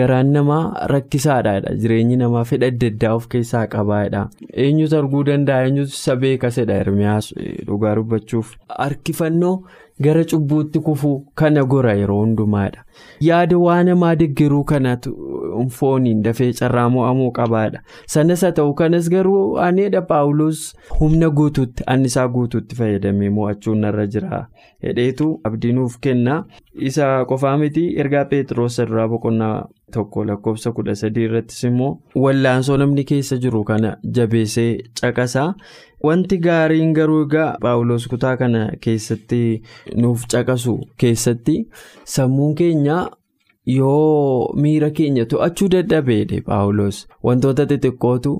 garaan 0.00 0.32
namaa 0.38 0.64
rakkisaadha 0.94 1.60
jireenyi 1.82 2.16
namaa 2.24 2.44
fedha 2.52 2.72
adda 2.74 3.14
of 3.14 3.28
keessaa 3.34 3.66
qabaadha 3.76 4.28
eenyutu 4.52 4.96
arguu 5.02 5.24
danda'a? 5.32 5.66
Eenyutu 5.68 5.92
isa 6.00 6.16
beekasedha 6.16 6.74
ermiyaas 6.84 7.34
dhugaa 7.66 7.94
dubbachuuf 8.00 8.56
harkifannoo. 8.78 9.56
Gara 10.02 10.24
cubbuutti 10.24 10.80
kufuu 10.80 11.26
kana 11.34 11.64
gora 11.64 11.92
yeroo 11.94 12.20
hundumaadha. 12.20 12.84
Yaada 13.20 13.58
waan 13.58 13.86
namaa 13.86 14.14
deeggaruu 14.16 14.64
kanatu 14.64 15.12
fooniin 15.78 16.22
dafee 16.22 16.52
carraa 16.52 16.88
mo'amuu 16.90 17.30
qabaadha. 17.38 17.80
Sanas 18.06 18.42
haa 18.42 18.52
ta'u 18.52 18.74
kanas 18.74 19.08
garuu 19.10 19.58
aneedha 19.68 20.02
paawuloos 20.02 20.74
humna 21.00 21.30
guutuutti 21.30 21.82
annisaa 21.86 22.28
guutuutti 22.28 22.76
fayyadamee 22.76 23.30
mo'achuun 23.30 23.78
narra 23.86 24.06
jira 24.06 24.46
hedheetu 24.82 25.40
abdii 25.44 25.72
nuuf 25.72 25.98
kenna. 26.00 26.44
Isa 26.74 27.24
qofaa 27.24 27.56
miti 27.58 27.86
ergaa 27.98 28.24
peetiroos 28.24 28.78
irraa 28.78 29.08
boqonnaa 29.08 29.68
tokko 29.92 30.24
lakkoofsa 30.28 30.72
kudha 30.76 30.94
sadii 31.00 31.24
irrattis 31.28 31.64
immoo 31.68 31.90
wallaansoo 32.22 32.76
namni 32.82 33.04
keessa 33.10 33.36
jiru 33.44 33.64
kana 33.64 33.90
jabeessee 34.18 34.70
caqasaa. 35.00 35.54
Wanti 36.06 36.38
gaariin 36.46 36.92
garuu 36.96 37.20
egaa 37.26 37.52
paawuloos 37.62 38.08
kutaa 38.14 38.36
kana 38.40 38.64
keessatti 38.86 39.40
nuuf 40.02 40.26
caqasu 40.34 40.74
keessatti 41.04 41.56
sammuun 42.14 42.54
keenya 42.62 42.98
yoo 43.76 44.52
miira 44.64 44.90
keenya 44.98 45.26
to'achuu 45.34 45.68
dadhabeedhe 45.76 46.40
paawuloos 46.50 47.00
wantoota 47.30 47.66
xixiqqootu 47.70 48.34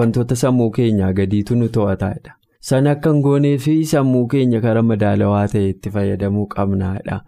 wantoota 0.00 0.34
sammuu 0.44 0.70
keenyaa 0.80 1.12
gadiitu 1.20 1.54
nu 1.56 1.68
to'ataadha. 1.78 2.35
Sana 2.68 2.90
akka 2.96 3.10
hin 3.14 3.22
goonee 3.24 3.56
fi 3.64 3.74
sammuu 3.92 4.22
keenya 4.34 4.60
karaa 4.66 4.82
madaalawaa 4.90 5.46
ta'e 5.54 5.68
itti 5.72 5.90
fayyadamuu 5.96 6.46
qabnaadha. 6.54 7.18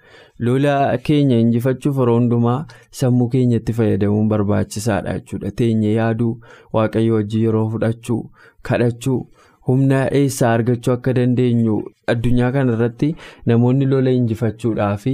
Lola 0.47 0.75
keenya 1.09 1.39
injifachuuf 1.45 1.99
yeroo 2.03 2.17
hundumaa 2.19 2.59
sammuu 3.01 3.29
keenyatti 3.35 3.73
fayyadamuun 3.81 4.29
barbaachisaadha 4.35 5.15
jechuudha. 5.19 5.51
Teenye 5.63 5.93
yaaduu 5.99 6.33
waaqayyo 6.79 7.15
wajjin 7.21 7.45
yeroo 7.49 7.67
fudhachuu 7.75 8.23
kadhachuu. 8.71 9.21
humna 9.69 9.97
eessaa 10.19 10.51
argachuu 10.57 10.93
akka 10.93 11.13
dandeenyu 11.17 11.75
addunyaa 12.13 12.47
kanarratti 12.53 13.09
namoonni 13.51 13.87
lola 13.91 14.11
injifachuudhaa 14.19 14.95
fi 15.03 15.13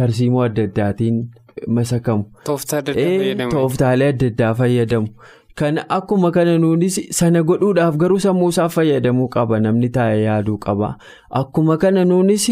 tarsiimoo 0.00 0.42
adda 0.44 0.62
addaatiin 0.68 1.16
masakamu. 1.78 2.24
Tooftaalee 2.44 4.08
adda 4.12 4.26
addaa 4.32 4.52
fayyadamu. 4.60 5.08
Kana 5.56 5.82
akkuma 5.88 6.28
kana 6.36 6.58
nuunis 6.60 6.96
sana 7.18 7.40
godhuudhaaf 7.42 7.94
garuu 8.00 8.18
sammuu 8.20 8.48
isaa 8.52 8.68
fayyadamuu 8.74 9.28
qaba 9.36 9.56
namni 9.66 9.88
taa'ee 9.94 10.18
yaaduu 10.24 10.56
qaba. 10.64 10.90
Akkuma 11.40 11.76
kana 11.84 12.04
nuunis 12.04 12.44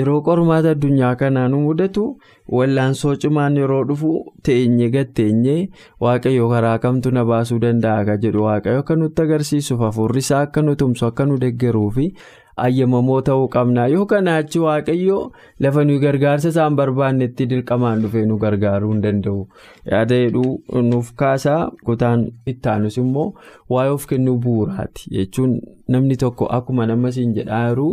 yeroo 0.00 0.20
qormaata 0.28 0.70
addunyaa 0.76 1.16
kanaa 1.22 1.48
nu 1.54 1.58
mudatu 1.64 2.04
wallaansoo 2.58 3.16
cimaan 3.24 3.56
yeroo 3.62 3.80
dhufu 3.88 4.12
teenye 4.48 4.88
gatteenye 4.94 5.56
waaqayyo 6.06 6.46
karaa 6.54 6.78
kamtu 6.86 7.10
na 7.18 7.24
baasuu 7.32 7.58
danda'a 7.66 8.16
jedhu 8.26 8.46
waaqayyo 8.46 8.78
akka 8.86 8.96
nutti 9.02 9.22
agarsiisuuf 9.26 9.80
hafuurri 9.88 10.22
isaa 10.26 10.40
akka 10.46 10.62
nu 10.62 10.76
tumsu 10.84 11.06
akka 11.10 11.26
nu 11.26 11.38
deeggaruufi 11.46 12.06
ayyamamoo 12.56 13.20
ta'uu 13.28 13.48
qabna. 13.54 13.86
Yoo 13.94 14.06
kanaa 14.12 14.36
achi 14.42 14.58
waaqayyo 14.64 15.18
lafa 15.66 15.84
nuyi 15.84 15.98
gargaarsa 16.04 16.48
isaan 16.54 16.76
barbaannetti 16.80 17.46
dirqamaan 17.50 18.02
dhufee 18.04 18.24
nu 18.30 18.38
gargaaruu 18.44 18.92
hin 18.92 19.02
danda'u. 19.06 19.42
Yaada 19.90 20.14
jedhuu 20.22 20.82
nuuf 20.90 21.12
kaasaa 21.22 21.60
kutaan 21.90 22.24
ittaanus 22.54 22.96
immoo 23.04 23.28
waa'ee 23.76 23.90
of 23.98 24.06
kennuu 24.14 24.38
bu'uuraati 24.46 25.10
jechuun 25.18 25.54
namni 25.96 26.16
tokko 26.24 26.46
akkuma 26.58 26.86
nama 26.92 27.10
siin 27.18 27.34
jedhaa 27.38 27.62
jiruu 27.68 27.92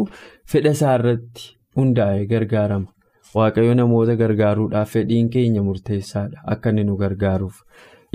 fedha 0.53 0.71
isaa 0.79 0.95
irratti 1.01 1.53
hundaa'ee 1.77 2.25
gargaarama. 2.33 2.87
waaqayyo 3.35 3.73
namoota 3.79 4.15
gargaaruudhaaf 4.19 4.89
fedhiin 4.93 5.27
keenya 5.33 5.61
murteessaadha. 5.67 6.41
Akka 6.53 6.69
inni 6.73 6.83
nu 6.87 6.95
gargaaruuf 7.01 7.61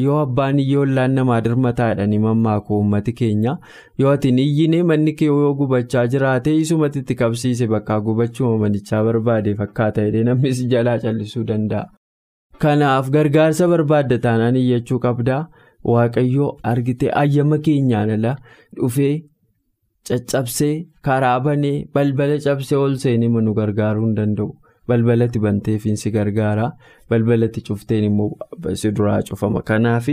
yoo 0.05 0.17
abbaan 0.23 0.59
iyyoo 0.62 0.83
ollaan 0.87 1.15
namaa 1.19 1.37
dirmataadha 1.45 2.07
ni 2.12 2.19
mammaaku 2.25 2.75
uummati 2.79 3.12
keenya 3.21 3.53
yoo 4.03 4.11
ati 4.17 4.29
iyyinee 4.45 4.81
manni 4.91 5.12
kee 5.21 5.26
yoo 5.29 5.53
gubachaa 5.61 6.03
jiraate 6.15 6.53
isumatti 6.62 6.99
itti 7.05 7.15
qabsiise 7.21 7.67
bakka 7.75 7.97
gubachuu 8.09 8.50
manichaa 8.65 9.00
barbaade 9.07 9.55
fakkaata 9.61 10.05
jedhee 10.09 10.25
namnis 10.31 10.61
jalaa 10.75 10.99
callisuu 11.05 11.45
danda'a. 11.53 11.87
kanaaf 12.65 13.09
gargaarsa 13.15 13.69
barbaadda 13.73 14.19
taanaan 14.26 14.57
iyyachuu 14.65 14.99
qabdaa 15.07 15.41
waaqayyo 15.95 16.50
argitee 16.75 17.11
ayyama 17.23 17.59
keenyaan 17.69 18.11
ala 18.19 18.37
dhufee. 18.76 19.15
caccabsee 20.09 20.75
karaa 21.07 21.41
banee 21.49 21.75
balbala 21.95 22.38
cabsee 22.45 22.76
ol 22.85 22.95
seenee 23.05 23.29
nu 23.49 23.55
gargaaruu 23.61 24.05
hin 24.07 24.15
danda'u. 24.21 24.50
Balbalatti 24.88 25.38
banteefiin 25.45 25.97
si 26.02 26.11
gargaara. 26.11 26.71
Balbalatti 27.11 27.61
cufteen 27.69 28.05
immoo 28.09 28.28
si 28.75 28.90
duraa 28.90 29.21
cufama. 29.28 29.62
Kanaaf 29.62 30.09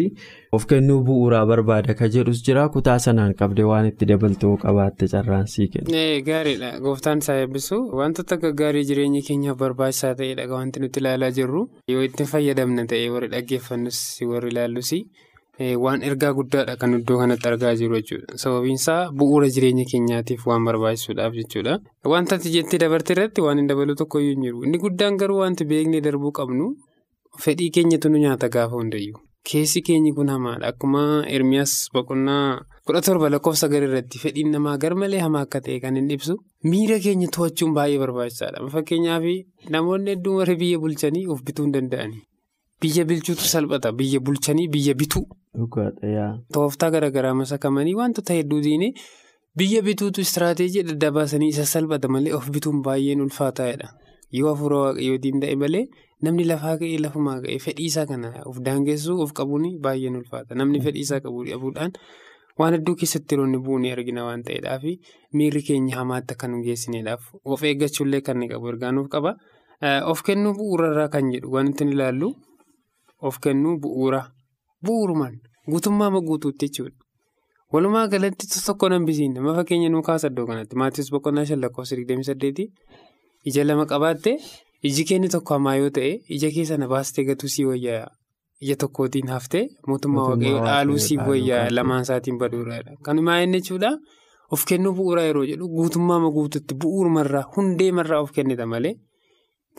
of 0.52 0.66
kennuu 0.68 1.00
bu'uuraa 1.08 1.46
barbaada 1.52 1.94
ka 2.00 2.08
jedhus 2.16 2.44
jira 2.48 2.68
kutaa 2.70 2.98
sanaan 3.06 3.34
qabdee 3.40 3.66
waan 3.72 3.88
itti 3.92 4.06
dabaltuu 4.12 4.58
qabaatte 4.66 5.08
carraan 5.14 5.48
sii 5.48 5.68
kenna. 5.74 6.04
gaariidha. 6.30 6.72
Gooftaan 6.86 7.18
isaa 7.26 7.38
eebbisu. 7.44 7.80
Wantoota 8.02 8.36
akka 8.36 8.52
gaarii 8.62 8.86
jireenya 8.92 9.22
keenyaaf 9.28 9.58
barbaachisaa 9.58 10.14
ta'edha 10.22 10.48
wanti 10.56 10.80
nuti 10.86 11.00
ilaalaa 11.00 11.32
jirru. 11.40 11.64
Yoo 11.88 12.04
itti 12.10 12.26
fayyadamna 12.34 12.86
ta'e 12.94 13.10
warri 13.16 13.28
dhaggeeffannus 13.36 14.00
warri 14.34 14.50
ilaallus 14.54 14.94
waan 15.60 16.02
ergaa 16.04 16.34
guddaadha 16.34 16.76
kan 16.82 16.94
iddoo 17.00 17.18
kanatti 17.20 17.48
argaa 17.48 17.74
jiru 17.76 17.96
jechuudha. 18.02 18.38
Sababiin 18.44 18.76
isaa 18.82 19.12
bu'uura 19.12 19.50
jireenya 19.56 19.86
keenyaatiif 19.92 20.48
waan 20.48 20.66
barbaachisuudhaaf 20.66 21.34
jechuudha. 21.42 21.80
Wanta 22.06 22.36
ati 22.36 22.50
jettee 22.56 22.80
dabarte 22.80 23.14
irratti 23.14 23.42
waan 23.42 23.58
hin 23.62 23.68
dabalu 23.68 23.96
tokkoyyuu 23.96 24.34
hin 24.36 24.42
jiru. 24.48 24.64
Inni 24.66 24.78
guddaan 24.86 25.18
garuu 25.18 25.38
wanti 25.44 25.66
beeknee 25.66 26.02
darbuu 26.02 26.32
qabnu 26.40 26.72
fedhii 27.46 27.70
keenyatu 27.78 28.10
nu 28.10 28.18
nyaata 28.26 28.50
gaafa 28.50 28.76
hundayyuu 28.82 29.22
keessi 29.52 29.82
keenyi 29.82 30.14
kun 30.18 30.30
hamaadha. 30.30 30.68
Akkuma 30.74 31.24
ermiyaas 31.28 31.90
boqonnaa 31.94 32.62
kudha 32.88 33.02
torba 33.02 33.30
lakkoofsa 33.30 33.68
gara 33.70 33.86
irratti 33.90 34.20
fedhiin 34.26 34.52
namaa 34.56 34.78
garmalee 34.78 35.20
hamaa 35.20 35.42
akka 35.48 35.62
ta'e 35.62 35.80
kan 35.86 35.96
hin 36.00 36.10
ibsu 36.18 36.38
miira 36.64 36.98
keenya 37.06 37.28
to'achuun 37.38 37.74
baay'ee 37.78 38.00
barbaachisaadha. 38.04 38.64
Fakkeenyaaf 38.76 39.24
namoonni 39.70 40.16
hedduun 40.16 40.38
warri 40.42 40.56
biyya 40.66 40.80
bulchanii 40.80 41.28
of 41.28 41.44
bituu 41.44 41.66
hin 41.68 41.74
danda'ani. 41.78 42.22
Biyya 42.82 43.06
bilchuutu 43.06 43.44
salphata. 43.54 43.92
Biyya 43.92 44.20
bulchanii 44.20 44.68
biyya 44.68 44.94
bituu. 44.96 45.26
Tooftaa 45.54 46.90
garaagaraa 46.92 47.34
masakamanii 47.34 47.94
wantoota 47.96 48.34
hedduu 48.34 48.62
diinee 48.64 48.94
biyya 49.58 49.82
bituutu 49.86 50.22
istiraateejii 50.22 50.80
adda 50.82 50.94
addaa 50.96 51.12
baasanii 51.18 51.48
isa 51.54 51.66
salphata 51.66 52.08
malee 52.08 52.34
of 52.34 52.50
bituun 52.56 52.82
baay'een 52.88 53.22
ulfaataadha. 53.22 53.88
Yoo 54.32 54.50
hafuura 54.54 54.78
waaqayyootiin 54.86 55.40
ta'e 55.44 55.56
malee 55.64 55.84
namni 56.26 56.44
lafaa 56.52 56.78
ka'ee 56.82 56.98
lafumaa 57.06 57.38
ka'ee 57.46 57.60
fedhiisaa 57.66 58.06
kana 58.12 58.34
of 58.50 58.58
daangessuu 58.66 59.20
of 59.22 59.34
qabuun 59.40 59.68
baay'een 59.86 60.16
ulfaata. 60.22 60.56
Namni 60.56 60.82
fedhiisaa 60.82 61.20
qabu 61.22 61.46
dhabuudhaan 61.50 61.94
waan 62.60 62.74
hedduu 62.78 62.96
keessatti 63.02 63.36
yeroo 63.36 63.46
inni 63.52 63.60
bu'uun 63.68 63.86
argina 63.94 64.26
waan 64.26 64.44
ta'eedhaaf 64.50 64.84
miirri 65.38 65.62
keenya 65.70 65.96
hamaatti 66.02 66.34
akka 66.38 66.48
nu 66.48 66.64
geessineedhaaf 66.66 67.30
of 67.46 67.64
eeggachuullee 67.64 68.22
kan 68.22 68.48
qabu 68.50 68.74
ergaa 68.74 68.92
nuuf 68.92 69.10
qaba. 69.18 69.38
Of 70.12 70.24
kennuu 70.26 70.54
bu'uurarraa 70.58 71.10
kan 71.14 71.30
jedhu 71.34 71.52
wanti 71.58 71.84
ilaallu. 71.94 72.34
Of 73.22 73.38
kennuu 73.44 73.78
bu'uura 73.86 74.22
bu'uurumaan 74.86 75.36
guutummaa 75.72 76.10
guutuutti 76.28 76.68
jechuudha. 76.68 76.98
Walumaa 77.74 78.08
galatti 78.08 78.48
tokko 78.66 78.90
hambisiin 78.90 79.34
nama 79.34 79.54
fakkeenya 79.56 79.90
nuu 79.90 80.02
kaasa 80.10 80.28
iddoo 80.32 80.46
kanatti 80.48 80.76
maatiiwwan 80.82 81.12
boqonnaa 81.14 81.46
shan 81.46 81.60
lakkoofsa 81.62 81.96
28 81.96 82.68
ija 83.50 83.64
lama 83.64 83.86
qabaatte 83.92 84.34
iji 84.90 85.04
keenya 85.10 85.30
tokko 85.36 85.54
hamaa 85.54 85.76
yoo 85.76 85.90
ta'e 85.98 86.12
ija 86.36 86.50
keessa 86.56 86.78
na 86.78 86.88
baastee 86.88 87.26
gatuu 87.30 87.50
sii 87.56 87.66
wayyaa 87.70 88.08
ija 88.62 88.76
tokkootiin 88.84 89.28
haftee 89.36 89.64
mootummaa 89.88 90.28
waaqayyoo 90.30 90.66
dhaaluu 90.66 91.00
sii 91.06 91.18
wayyaa 91.30 91.64
lamaan 91.78 92.02
isaatiin 92.06 92.38
baduuraadha. 92.38 92.92
Kanumaa 93.06 93.40
inni 93.42 93.62
jechuudha 93.62 93.92
of 94.52 94.66
kennuu 94.70 94.94
bu'uuraa 95.00 95.26
yeroo 95.30 95.46
jedhu 95.52 95.68
guutummaa 95.78 96.20
guutuutti 96.38 96.74
bu'uurumarraa 96.84 97.44
hundeemarraa 97.56 98.20
of 98.22 98.32
kennita 98.38 98.66
malee. 98.76 98.94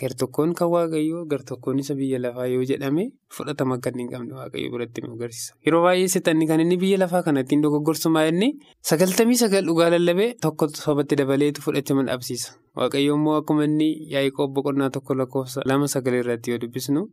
Gar-tokkoon 0.00 0.54
kan 0.58 0.68
waaqayyoo 0.74 1.22
gar-tokkoon 1.30 1.78
isa 1.78 1.94
biyya 1.94 2.18
lafaa 2.18 2.46
yoo 2.50 2.64
jedhame 2.70 3.02
fudhatama 3.36 3.76
akka 3.78 3.90
hin 3.98 4.08
qabne 4.12 4.34
waaqayyoo 4.38 4.72
biratti 4.74 5.02
nu 5.04 5.12
agarsiisa. 5.14 5.54
Yeroo 5.66 5.82
baay'ee 5.84 6.08
seexanni 6.14 6.48
kan 6.50 6.60
inni 6.64 6.76
biyya 6.82 6.98
lafaa 7.02 7.22
kana 7.26 7.44
ittiin 7.46 7.62
dogoggorsumaa 7.62 8.24
inni 8.32 8.48
sagaltamii 8.90 9.38
sagal 9.42 9.64
dhugaa 9.70 9.90
lallabee 9.94 10.26
tokko 10.46 10.68
sobatti 10.80 11.16
dabaleetu 11.20 11.62
fudhatama 11.66 12.02
dhabsiisa. 12.10 12.56
Waaqayyoo 12.76 13.16
immoo 13.20 13.36
akkuma 13.42 13.64
inni 13.70 13.88
Yaaqoob 14.16 14.50
boqonnaa 14.58 14.90
tokko 14.98 15.14
lakkoofsa 15.22 15.62
lama 15.72 15.86
sagalee 15.94 16.24
irratti 16.26 16.50
yoo 16.56 16.58
dubbisnu 16.66 17.06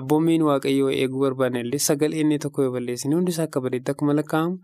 abboomiin 0.00 0.42
waaqayyoo 0.50 0.90
eeguu 0.98 1.20
barbaanne 1.28 1.60
illee 1.64 1.78
sagalee 1.88 2.20
inni 2.26 2.38
tokko 2.42 2.62
yoo 2.66 2.72
balleessine 2.74 3.14
hundisaa 3.14 3.46
akka 3.48 3.60
badeetti 3.66 3.94
akkuma 3.94 4.14
lakkaa'amu 4.18 4.58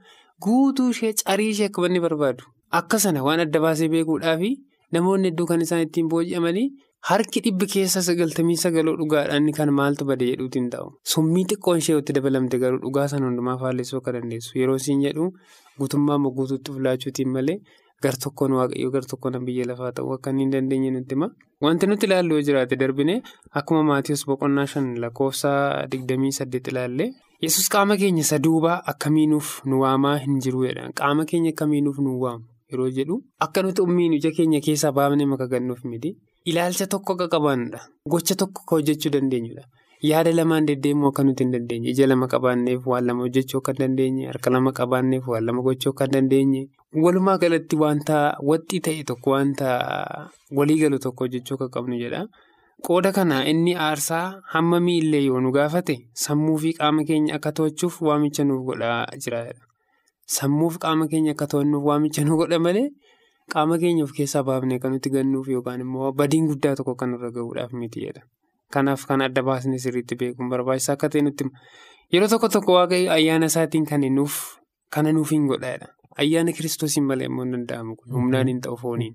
guutuu 0.45 0.91
ishee 0.97 1.13
carii 1.25 1.51
ishee 1.55 1.71
akka 1.71 1.87
inni 1.87 2.01
barbaadu. 2.09 2.43
Akka 2.81 2.99
sana 2.99 3.23
waan 3.23 3.41
adda 3.47 3.61
baasee 3.67 3.89
beekuudhaafi 3.95 4.51
namoonni 4.93 5.31
hedduu 5.31 5.47
kan 5.47 5.63
isaan 5.63 5.87
ittiin 5.87 6.09
booji'amanii 6.13 6.69
harki 7.11 7.41
dhibbi 7.45 7.67
keessa 7.75 8.01
sagaltamii 8.09 8.57
sagaloo 8.63 8.97
dhugaadhaan 9.01 9.47
kan 9.59 9.71
maaltu 9.79 10.05
bade 10.11 10.25
jedhuutiin 10.31 10.69
ta'u. 10.71 10.89
Summii 11.13 11.45
xiqqoon 11.53 11.79
ishee 11.83 11.97
itti 11.99 12.13
dabalamte 12.19 12.59
garuu 12.63 12.79
dhugaa 12.85 13.09
sana 13.13 13.27
hundumaa 13.27 13.57
faallessuu 13.63 13.99
akka 14.01 14.13
dandeessu. 14.17 14.59
Yeroo 14.59 14.77
isiin 14.83 15.01
jedhu 15.07 15.31
guutummaa 15.79 16.17
immoo 16.21 16.33
guutuutti 16.37 16.73
filaachuutiin 16.77 17.29
malee 17.37 17.57
gar-tokkoon 18.03 18.53
waaqayyoo 18.59 18.91
gar-tokkoon 18.95 19.45
biyya 19.47 19.65
lafaa 19.71 19.93
ta'uu 19.97 20.13
akka 20.19 20.31
hin 20.39 20.51
dandeenye 20.53 20.91
nutti 20.91 21.15
hima. 21.15 21.29
Wanti 21.63 21.87
nuti 21.87 22.07
ilaallu 22.07 22.35
yoo 22.35 22.43
jiraate 22.49 22.77
darbine 22.77 23.23
akkuma 23.61 23.83
Maatiyoos 23.91 24.25
boqonnaa 24.27 24.67
shan 24.67 24.87
lakkoofsa 25.05 25.51
digdamii 25.93 26.33
saddeet 26.39 26.69
ilaalle. 26.73 27.11
Yesus 27.43 27.69
qaama 27.75 27.97
keenya 27.97 28.21
isa 28.27 28.39
duubaa 28.39 28.79
akkamiinuuf 28.95 29.65
nu 29.67 29.81
waamaa 29.83 30.17
hin 30.25 30.39
jiruudha. 30.47 30.91
Qaama 30.95 31.25
keenya 31.25 31.53
Ilaalcha 36.45 36.87
tokko 36.87 37.13
akka 37.15 37.29
qabaannudha. 37.29 37.81
Gocha 38.09 38.35
tokko 38.35 38.61
akka 38.63 38.75
hojjechuu 38.77 39.11
dandeenyudha. 39.15 39.65
Yaada 40.03 40.33
lamaan 40.35 40.67
deddeemuu 40.67 41.09
akka 41.13 41.23
nuti 41.25 41.45
hin 41.45 41.53
dandeenye. 41.53 41.91
Ija 41.91 42.07
lama 42.07 42.27
qabaanneef 42.29 42.87
waan 42.87 43.07
lama 43.07 43.23
hojjechuu 43.27 43.59
akka 43.59 43.73
hin 43.73 43.79
dandeenye. 43.83 44.27
Harka 44.27 44.51
lama 44.51 44.73
qabaanneef 44.73 45.29
waan 45.29 45.45
lama 45.47 45.63
gochuu 45.63 45.91
akka 45.93 46.05
hin 46.05 46.13
dandeenye. 46.17 46.63
Walumaa 47.05 47.39
galatti 47.39 47.77
wanta 47.77 48.37
waxxii 48.43 48.81
ta'e 48.89 49.05
tokko 49.05 49.31
wanta 49.37 49.69
walii 50.51 50.79
galu 50.81 50.99
tokko 50.99 51.25
hojjechuu 51.25 51.55
akka 51.55 51.69
qabnu 51.79 51.99
jedha. 52.03 52.25
Qooda 52.83 53.13
kana 53.13 53.45
inni 53.47 53.75
aarsaa 53.79 54.43
hammamii 54.53 54.99
illee 54.99 55.23
yoo 55.25 55.41
nu 55.41 55.53
gaafate 55.55 55.95
sammuu 56.15 56.57
fi 56.59 56.73
qaama 56.79 57.05
keenya 57.05 57.35
akka 57.39 57.53
to'achuuf 57.53 58.01
waamicha 58.03 58.45
nuuf 58.45 58.65
godhaa 58.67 59.07
jira. 59.25 59.45
Sammuu 60.27 60.71
fi 60.75 60.79
qaama 60.83 61.07
keenya 61.09 61.33
akka 61.37 61.47
to'annuuf 61.47 61.85
waamicha 61.87 62.25
nu 62.27 62.37
godha 62.37 62.59
malee 62.59 62.89
qaama 63.55 63.79
keenya 63.83 64.05
of 64.05 64.13
keessaa 64.19 64.43
baafnee 64.49 64.79
kan 64.83 64.93
nuti 64.97 65.11
gannuuf 65.17 65.49
yookaan 65.55 65.81
immoo 65.85 66.13
badiin 66.21 66.47
guddaa 66.51 66.75
tokko 66.79 66.95
kan 67.03 67.15
irra 67.19 67.31
gahuudhaaf 67.37 67.73
miti 67.83 68.01
jedha. 68.07 68.23
Kanaaf 68.73 69.05
kan 69.09 69.21
adda 69.29 69.43
baasnee 69.49 69.79
sirriitti 69.85 70.17
beekuun 70.21 70.49
barbaachisaa 70.53 70.95
akka 70.97 71.09
ta'e 71.13 71.23
nutti 71.27 71.45
yeroo 72.13 72.29
tokko 72.35 72.49
tokko 72.57 72.73
waaqayyo 72.79 73.11
ayyaana 73.19 73.47
isaatiin 73.53 73.87
kan 73.91 74.01
nuuf 74.17 74.39
kana 74.95 75.13
nuuf 75.13 75.31
hin 75.37 75.47
godhaadha. 75.53 75.87
Ayyaana 76.23 76.53
kiristoosiin 76.57 77.05
malee 77.11 77.29
immoo 77.31 77.45
hin 77.45 77.53
danda'amu 77.59 77.97
humnaan 78.17 78.49
hin 78.49 78.61
ta'u 78.65 78.77
fooniin. 78.81 79.15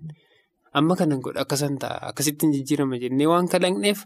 Amma 0.78 0.96
kanan 1.00 1.20
godha 1.26 1.42
akkasan 1.46 1.78
ta'a 1.82 2.10
akkasittiin 2.10 2.52
jijjiirama 2.54 2.98
jennee 3.02 3.28
waan 3.30 3.48
kalaqneef 3.50 4.02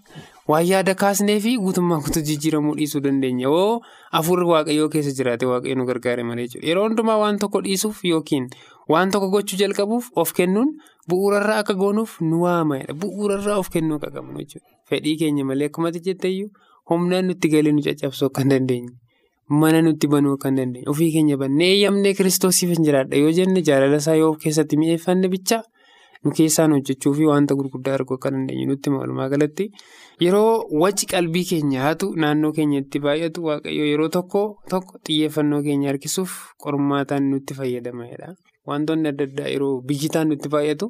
waan 0.51 0.65
yaada 0.67 0.93
kaasnee 1.01 1.39
fi 1.45 1.55
guutummaa 1.63 1.97
guutuu 2.05 2.21
jijjiiramuu 2.29 2.75
dhiisuu 2.77 3.01
dandeenya 3.03 3.47
yoo 3.49 3.81
afurri 4.19 4.45
waaqayyoo 4.51 4.87
keessa 4.93 5.11
jiraate 5.17 5.45
waaqayyo 5.51 5.75
nu 5.79 5.85
gargaare 5.89 6.23
malee 6.23 6.45
jechuudha. 6.47 6.67
Yeroo 6.69 6.85
hundumaa 6.87 7.17
waan 7.23 7.39
tokko 7.43 7.61
dhiisuuf 7.65 8.03
yookiin 8.11 8.47
waan 8.89 9.11
tokko 9.11 9.29
gochuu 9.35 9.57
jalqabuuf 9.61 10.09
of 10.15 10.33
kennuun 10.33 10.69
bu'uurarraa 11.09 11.57
akka 11.63 11.73
goonuuf 11.73 12.17
nu 12.21 12.41
waamadha. 12.43 12.93
Bu'uurarraa 12.93 13.57
of 13.59 13.69
kennuu 13.69 13.99
qabnu 13.99 14.37
jechuudha. 14.39 14.67
Fedhii 14.89 15.17
keenya 15.21 15.45
malee 15.45 15.67
akkuma 15.71 15.91
jetteeyyuu 15.91 16.49
humnaan 16.89 17.27
nutti 17.27 17.49
galee 17.49 17.71
nu 17.71 17.81
caccabsuu 17.87 18.29
hin 18.37 18.49
dandeenye. 18.49 18.89
Mana 19.49 19.81
nutti 19.81 20.07
banuu 20.07 20.37
hin 20.43 20.55
dandeenye. 20.57 20.87
Ofii 20.89 21.11
keenya 21.11 21.37
bannee 21.37 21.67
eeyyamnee 21.73 22.13
kiristoosiif 22.13 22.69
hin 22.77 22.85
jiraadha 22.87 23.17
yoo 23.17 23.31
jenne 23.31 23.61
jaalala 23.69 23.97
isaa 24.03 24.15
yoo 24.15 24.33
keessatti 24.45 24.77
mi'eeffanne 24.77 25.27
bichaa. 25.35 25.63
nu 26.25 26.31
keessaan 26.37 26.73
hojjechuu 26.75 27.11
fi 27.17 27.23
wanta 27.27 27.55
gurguddaa 27.59 27.93
arguu 27.97 28.15
akka 28.19 28.29
dandeenyu 28.33 28.65
nutti 28.71 28.89
walumaa 28.95 29.25
galatti 29.31 29.65
yeroo 30.25 30.51
wacci 30.81 31.05
qalbii 31.13 31.41
keenya 31.51 31.79
haatu 31.85 32.09
naannoo 32.23 32.51
keenyatti 32.57 32.99
baay'atu 33.05 33.41
waaqayyo 33.47 33.85
yeroo 33.91 34.09
tokko 34.15 34.41
tokko 34.73 34.99
xiyyeeffannoo 35.07 35.61
keenya 35.67 35.89
harkisuuf 35.91 36.35
qormaataan 36.65 37.25
nutti 37.31 37.53
fayyadamanidha. 37.61 38.29
Wantoonni 38.69 39.09
adda 39.13 39.25
addaa 39.29 39.49
yeroo 39.55 39.73
biyyitaan 39.89 40.27
nutti 40.31 40.49
baay'atu 40.55 40.87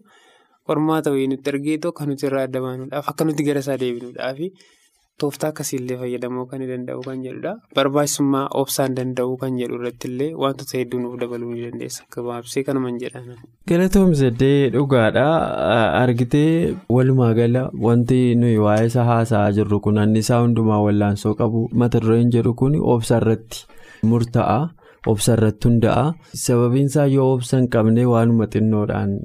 qormaata 0.68 1.12
wayii 1.16 1.28
nutti 1.34 1.50
argeetu 1.56 1.92
kan 1.98 2.10
nuti 2.12 2.26
irraa 2.30 2.46
adda 2.48 2.60
baanuudhaaf 2.68 3.10
akka 3.12 3.26
nuti 3.30 3.44
gara 3.48 3.60
isaa 3.66 3.78
deebinuudhaaf 3.84 4.40
tooftaa 5.22 5.50
akkasiillee 5.54 5.98
fayyadamuu 6.02 6.44
kan 6.52 6.62
danda'u 6.70 7.02
kan 7.08 7.20
jedhudha. 7.26 7.52
Barbaachisummaa 7.78 8.48
obsaan 8.62 8.96
danda'uu 8.98 9.36
kan 9.42 9.58
jedhu 9.60 9.76
irrattillee 9.80 10.30
wantoota 10.44 10.78
hedduu 10.80 11.00
nuuf 11.04 11.20
dabaluu 11.24 11.52
ni 11.54 11.62
dandeessa. 11.66 12.04
Gabaabsee 12.16 12.64
kanumaan 12.70 12.98
jedhan. 13.04 13.28
Galatoomsadee 13.70 14.70
dhugaadha. 14.74 15.26
Argitee 16.02 16.76
walumaa 16.96 17.34
gala 17.40 17.64
wanti 17.88 18.20
nuyi 18.42 18.58
waa'ee 18.66 18.88
isaa 18.92 19.04
haasa'aa 19.12 19.52
jirru 19.58 19.80
kun 19.88 19.98
annisaa 20.06 20.42
hundumaa 20.42 20.82
wallaansoo 20.88 21.36
qabu 21.42 21.62
mata 21.84 22.00
dureen 22.06 22.32
jedhu 22.38 22.54
kun 22.64 22.76
obsa 22.96 23.18
irratti 23.22 23.66
murtaa'a. 24.14 24.60
Obsa 25.08 25.34
irratti 25.34 25.68
hunda'a. 25.68 26.14
Sababiin 26.38 26.86
isaa 26.92 27.06
yoo 27.10 27.32
obsa 27.34 27.58
hin 27.58 27.68
qabne 27.74 28.04
waanuma 28.06 28.46
xinnoodhaan 28.54 29.16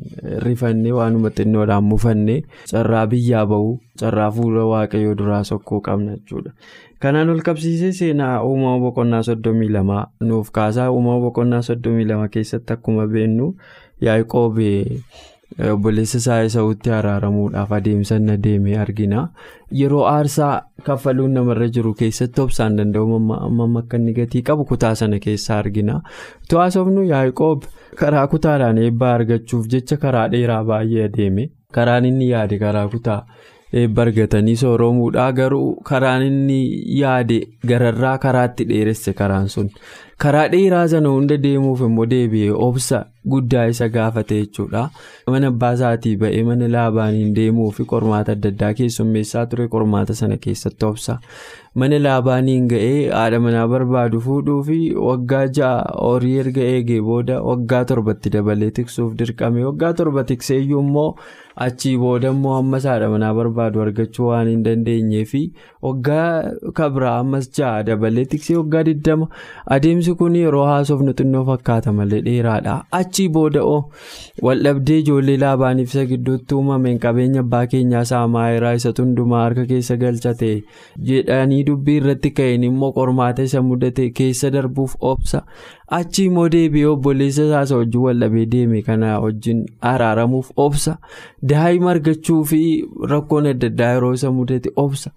rifannee 0.44 0.92
waanuma 0.98 1.30
xinnoodhaan 1.36 1.84
mufannee 1.84 2.38
carraa 2.70 3.06
biyyaa 3.12 3.44
bahu 3.50 3.74
carraa 4.00 4.30
fuula 4.38 4.64
waaqayyoo 4.70 5.14
duraa 5.20 5.42
sokkoo 5.44 5.80
qabna 5.88 6.16
jechuudha. 6.16 6.52
Kanaan 7.00 7.28
ol 7.30 7.42
qabsiisee 7.48 7.92
seenaa 7.92 8.40
uumama 8.44 8.78
boqonnaa 8.86 9.22
soddomii 9.28 9.68
lamaa 9.76 10.06
nuuf 10.30 10.48
kaasaa 10.58 10.88
uumama 10.90 11.20
boqonnaa 11.26 11.62
soddomii 11.62 12.04
lama 12.08 12.28
keessatti 12.28 12.72
akkuma 12.72 13.06
beennu 13.06 13.54
Yaaqoob 14.00 14.56
obboleessa 15.72 16.18
isaa 16.18 16.40
Esaawutti 16.46 16.90
araaramuudhaaf 16.90 17.72
adeemsan 17.78 18.28
adeeme 18.34 18.76
argina. 18.78 19.28
Yeroo 19.80 20.04
aarsaa 20.10 20.62
kaffaluun 20.88 21.32
namarra 21.38 21.68
jiru 21.78 21.94
keessatti 22.00 22.40
obsaan 22.44 22.76
danda'u 22.78 23.16
amma 23.38 23.80
akka 23.80 23.96
inni 23.96 24.12
gatii 24.20 24.42
qabu 24.50 24.64
kutaa 24.72 24.94
sana 24.94 25.18
keessaa 25.26 25.58
argina. 25.64 26.00
To'aasofnu 26.50 27.06
Yaaqoob 27.12 27.62
karaa 28.02 28.26
kutaadhaan 28.34 28.78
eebbaa 28.86 29.14
argachuuf 29.20 29.66
jecha 29.74 29.96
karaa 30.06 30.28
dheeraa 30.32 30.62
baay'ee 30.64 31.04
adeeme. 31.10 31.50
Karaan 31.72 32.04
inni 32.04 32.28
yaade 32.30 32.58
karaa 32.58 32.88
kutaa 32.88 33.20
eebba 33.72 34.02
argatanii 34.02 34.56
sooromuudha. 34.56 35.32
Garuu 35.32 35.76
karaan 35.84 36.22
inni 36.26 36.60
yaade 37.00 37.40
gararraa 37.66 38.18
karaatti 38.18 38.64
dheeresse 38.68 39.12
karaan 39.12 39.48
sun. 39.48 39.70
Karaa 40.22 40.48
dheeraa 40.52 40.86
sana 40.92 41.08
hunda 41.14 41.36
deemuuf 41.44 41.80
immoo 41.86 42.06
deebi'ee 42.12 42.54
obsa 42.66 43.00
guddaa 43.32 43.64
isa 43.72 43.88
gaafate 43.96 44.38
jechuudha. 44.40 44.84
Mana 45.34 45.50
abbaa 45.52 45.72
isaatii 45.78 46.14
ba'ee 46.22 46.42
mana 46.48 46.68
laabaaniin 46.76 47.34
deemuu 47.38 47.68
fi 47.78 47.84
qormaata 47.92 48.32
adda 48.38 48.48
addaa 48.54 48.72
keessummeessaa 48.80 49.46
ture 49.52 49.68
qormaata 49.76 50.14
sana 50.22 50.36
keessatti 50.48 50.86
obsa. 50.90 51.18
Mana 51.82 51.98
laabaaniin 52.06 52.68
ga'ee 52.72 52.98
haadha 53.12 53.40
manaa 53.46 53.66
barbaadu 53.72 54.20
fuudhuu 54.26 54.60
fi 54.68 54.78
waggaa 55.08 55.46
ja'a 55.58 55.96
horii 56.02 56.36
erga 56.44 56.64
eegee 56.76 57.00
booda 57.08 57.42
waggaa 57.50 57.84
torbatti 57.90 58.30
dabalee 58.38 58.70
tiksuuf 58.78 59.12
dirqame. 59.18 59.64
Waggaa 59.68 59.92
torba 60.00 60.24
tikseeyyuu 60.30 60.80
immoo 60.86 61.10
achii 61.66 61.96
booda 62.04 62.30
immoo 62.36 62.54
ammas 62.62 62.86
haadha 62.92 63.10
manaa 63.16 63.34
barbaadu 63.40 63.82
argachuu 63.84 64.30
waan 64.30 64.48
hin 64.52 64.64
dandeenyee 64.70 65.24
fi 65.34 65.42
waggaa 65.90 66.24
kabraa 66.80 67.14
ammas 67.26 67.50
ja'a 67.60 67.82
dabalee 67.90 68.24
tiksee 68.36 68.56
waggaa 68.62 68.82
20 68.92 69.28
adeemsi. 70.06 70.18
kun 70.18 70.34
yeroo 70.36 70.64
haasofnu 70.66 71.12
xinnoo 71.18 71.44
fakkaata 71.50 71.92
malee 71.98 72.20
dheeraadha 72.26 72.74
achii 72.98 73.28
booda'oo 73.36 73.78
waldhabdee 74.48 74.98
ijoollee 75.02 75.36
laabaaniif 75.42 75.88
isa 75.94 76.04
gidduutti 76.12 76.54
uumameen 76.58 76.98
qabeenya 77.04 77.40
abbaa 77.44 77.66
keenyaa 77.74 78.04
saamaayiraa 78.12 78.72
isa 78.80 78.92
hundumaa 78.98 79.42
harka 79.42 79.64
keessa 79.72 79.96
galchate 80.04 80.50
jedhanii 81.10 81.62
dubbii 81.70 81.96
irratti 82.02 82.30
ka'een 82.40 82.64
immoo 82.70 82.92
qormaata 83.00 83.42
isa 83.50 83.62
mudate 83.68 84.08
keessa 84.20 84.50
darbuuf 84.56 84.94
obsa 85.12 85.42
achii 86.00 86.24
immoo 86.30 86.48
deebi'ee 86.56 86.86
obboleessa 86.94 87.44
isaa 87.50 87.76
wajjin 87.82 88.02
waldhabee 88.08 88.46
deeme 88.56 88.82
kana 88.88 89.12
wajjin 89.26 89.62
araaramuuf 89.92 90.50
obsa 90.66 90.96
daa'ima 91.54 91.90
argachuu 91.94 92.40
fi 92.54 92.62
rakkoon 93.14 93.46
adda 93.54 93.66
addaa 93.74 93.92
yeroo 93.98 94.12
isa 94.20 94.30
mudate 94.40 94.70
obsa 94.86 95.10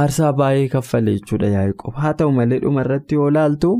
aarsaa 0.00 0.32
baay'ee 0.42 0.68
kaffale 0.74 1.12
jechuudha 1.16 1.48
yaa'ii 1.54 1.72
qofa 1.84 2.00
haa 2.04 2.12
ta'u 2.20 2.32
malee 2.36 2.58
dhuma 2.60 2.80
irratti 2.86 3.14
yoo 3.14 3.30
laaltu. 3.38 3.72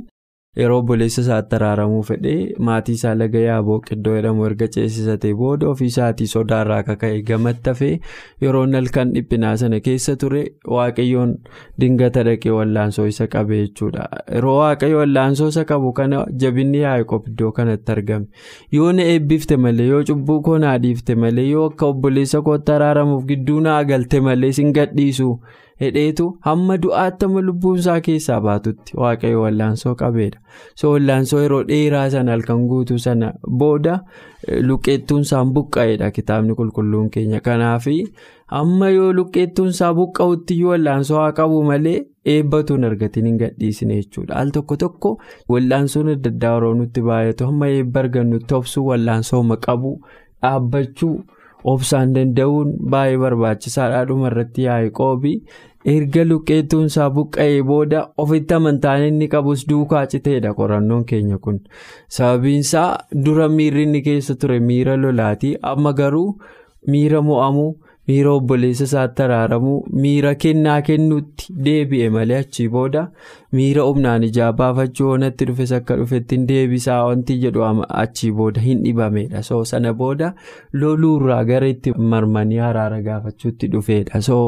Yeroo 0.60 0.78
obboleessa 0.80 1.22
isaatti 1.24 1.56
araaramuu 1.58 2.00
fedhee 2.08 2.40
maatii 2.68 2.94
isaa 2.98 3.12
laga 3.20 3.40
yaaboo 3.44 3.76
qiddoo 3.86 4.16
jedhamu 4.16 4.42
erga 4.48 4.66
ceesisatee 4.74 5.30
booda 5.38 5.68
ofiisaatii 5.70 6.26
sodaarraa 6.32 6.80
kaka'e 6.88 7.22
gamatti 7.30 7.70
hafee 7.72 7.92
yeroo 8.46 8.64
halkan 8.74 9.14
dhiphinaa 9.14 9.54
sana 9.62 9.78
keessa 9.86 10.16
ture 10.24 10.42
waaqayyoon 10.74 11.32
dingata 11.84 12.26
dhaqee 12.28 12.52
wallaansoo 12.58 13.06
isa 13.12 13.26
qabe 13.36 13.62
jechuudha 13.62 14.10
yeroo 14.34 14.58
waaqayyo 14.58 15.00
wallaansoo 15.02 15.48
isa 15.54 15.64
qabu 15.72 15.94
kana 16.02 16.22
jabinni 16.44 16.84
yaa'eqoob 16.84 17.32
iddoo 17.32 17.52
kanatti 17.60 17.96
argame 17.96 18.26
yoo 18.80 18.92
na 19.00 19.08
eebbifte 19.16 19.56
malee 19.68 19.88
yoo 19.94 20.04
cubbuu 20.12 20.40
koo 20.50 20.58
naa 20.66 20.76
malee 21.26 21.48
yoo 21.48 21.66
akka 21.72 21.86
obboleessa 21.96 22.42
kootti 22.50 22.78
araaramuuf 22.78 23.24
gidduu 23.34 23.60
naa 23.70 23.82
galte 23.84 24.20
malee 24.30 24.52
sin 24.60 24.72
gadhiisu. 24.80 25.32
Hedheetu 25.84 26.26
hamma 26.46 26.76
du'aatti 26.82 27.24
amma 27.28 27.40
lubbuun 27.48 27.78
isaa 27.82 28.00
keessaa 28.08 28.40
baatutti 28.46 28.96
waaqayyo 29.04 29.40
wallaansoo 29.44 29.94
qabeedha. 30.02 30.38
So 30.80 30.92
wallaansoo 30.92 31.40
yeroo 31.44 31.62
dheeraa 31.70 32.04
sana 32.14 32.32
halkan 32.36 32.66
guutuu 32.70 32.98
sana 33.06 33.32
booda 33.62 33.96
luqqeettuun 34.68 35.20
isaan 35.26 35.52
buqqa'eedha 35.56 36.10
kitaabni 36.20 36.54
qulqulluun 36.60 37.10
keenya. 37.16 37.40
Kanaaf 37.48 37.86
amma 38.60 38.88
yoo 38.94 39.12
luqqeettuun 39.18 39.68
isaa 39.74 39.92
buqqa'utti 40.00 40.54
iyyuu 40.54 40.70
wallaansoo 40.74 41.18
haa 41.20 41.32
qabu 41.38 41.62
malee 41.68 41.98
eebbatuun 42.32 42.84
argatiin 42.88 43.26
hin 43.30 43.38
gadhiisne 43.44 43.94
jechuudha. 44.00 44.34
Al 44.40 44.50
tokko 44.56 44.76
tokko 44.86 45.14
wallaansoon 45.54 46.08
adda 46.16 46.30
addaa 46.34 46.54
yeroo 46.56 46.74
nutti 46.80 47.00
baay'atu 47.10 47.46
hamma 47.52 47.68
eebba 47.76 48.00
argannutti 48.06 48.54
obsuu 48.62 48.86
wallaansooma 48.90 49.56
qabu 49.68 49.94
dhaabbachuu. 50.42 51.14
obsaan 51.70 52.12
danda'uun 52.14 52.70
baay'ee 52.92 53.18
barbaachisaadha. 53.22 53.98
Dhuma 54.08 54.26
irratti 54.30 54.62
yaa'eqoobii 54.64 55.34
erga 55.90 56.24
luqqeettuun 56.30 56.86
isaa 56.90 57.10
buqqa'ee 57.18 57.62
booda 57.70 58.00
ofitti 58.24 58.54
amantaan 58.58 59.04
inni 59.10 59.28
qabus 59.36 59.62
duukaa 59.70 60.06
citeedha 60.12 60.52
qorannoon 60.58 61.04
keenya 61.12 61.38
kun 61.46 61.60
sababiin 62.16 62.60
isaa 62.66 62.90
dura 63.24 63.48
miirri 63.56 63.82
inni 63.88 64.02
keessa 64.08 64.34
ture 64.34 64.58
miira 64.60 64.96
lolaatii. 64.96 65.56
Amma 65.62 65.92
garuu 65.92 66.28
miira 66.92 67.22
mo'amuu 67.28 67.72
miira 68.08 68.30
obboleessa 68.36 68.84
isaatti 68.88 69.22
araaramuu 69.24 69.74
miira 70.04 70.34
kennaa 70.44 70.78
kennuutti 70.88 71.52
deebi'e 71.66 72.08
malee 72.14 72.38
achii 72.44 72.68
booda 72.76 73.02
miira 73.58 73.82
humnaan 73.88 74.22
ijaa 74.28 74.52
baafachuu 74.60 75.10
wanatti 75.10 75.44
dhufes 75.50 75.72
akka 75.78 75.96
dhufetti 76.00 76.38
deebisaa 76.48 77.02
wanti 77.08 77.36
jedhu 77.44 77.62
achii 78.04 78.32
booda 78.40 78.60
hin 78.68 78.82
dhibamedha 78.86 79.42
so 79.50 79.60
sana 79.72 79.92
booda 80.00 80.32
loluurraa 80.72 81.44
gara 81.52 81.68
itti 81.74 81.92
marmanii 82.14 82.58
araara 82.70 83.02
gaafachuutti 83.10 83.68
dhufeedha 83.76 84.22
so. 84.30 84.40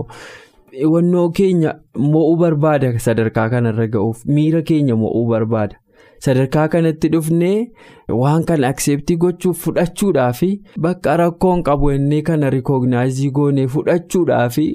Wannoo 0.97 1.29
keenya 1.31 1.75
mo'uu 1.97 2.37
barbaada 2.43 2.99
sadarkaa 3.07 3.49
kanarra 3.57 3.87
ga'uuf 3.97 4.25
miira 4.27 4.63
keenya 4.63 4.97
mo'uu 4.97 5.27
barbaada. 5.31 5.77
Sadarkaa 6.25 6.69
kanatti 6.73 7.09
dhufnee 7.13 7.71
waan 8.21 8.45
kana 8.49 8.69
akseeptii 8.73 9.17
gochuuf 9.23 9.59
fudhachuudhaafi 9.65 10.49
bakka 10.87 11.17
rakkoon 11.21 11.63
qabu 11.67 11.91
innee 11.97 12.23
kana 12.29 12.51
rikoognaayizii 12.55 13.31
goonee 13.39 13.67
fudhachuudhaafi 13.75 14.67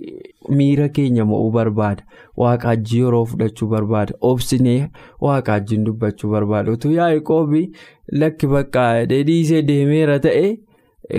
miira 0.59 0.89
keenya 0.89 1.25
mo'uu 1.25 1.51
barbaada. 1.51 2.03
Waaqaajjii 2.37 2.99
yeroo 3.01 3.25
fudhachuu 3.25 3.67
barbaada. 3.73 4.13
Obsinee 4.21 4.89
waaqaajjiin 5.21 5.83
dubbachuu 5.85 6.31
barbaada. 6.31 6.71
Utuu 6.71 6.91
yaa'eqoobii 6.91 7.65
lakki 8.11 8.47
bakka 8.47 9.05
dheedhiisee 9.05 9.61
deemeera 9.61 10.19
ta'e. 10.19 10.57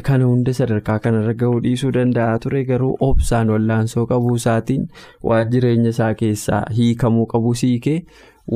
Kana 0.07 0.25
hunda 0.31 0.53
sadarkaa 0.57 0.99
kanarra 1.05 1.33
gahuu 1.39 1.61
dhiisuu 1.63 1.89
danda'a 1.95 2.39
ture 2.43 2.65
garuu 2.65 2.97
obsaan 3.07 3.49
wallaansoo 3.55 4.05
qabuu 4.11 4.35
isaatiin 4.41 4.85
waan 5.31 5.49
jireenya 5.55 5.89
isaa 5.95 6.11
keessaa 6.21 6.61
hiikamuu 6.77 7.25
qabu 7.33 7.55
siikee 7.61 7.97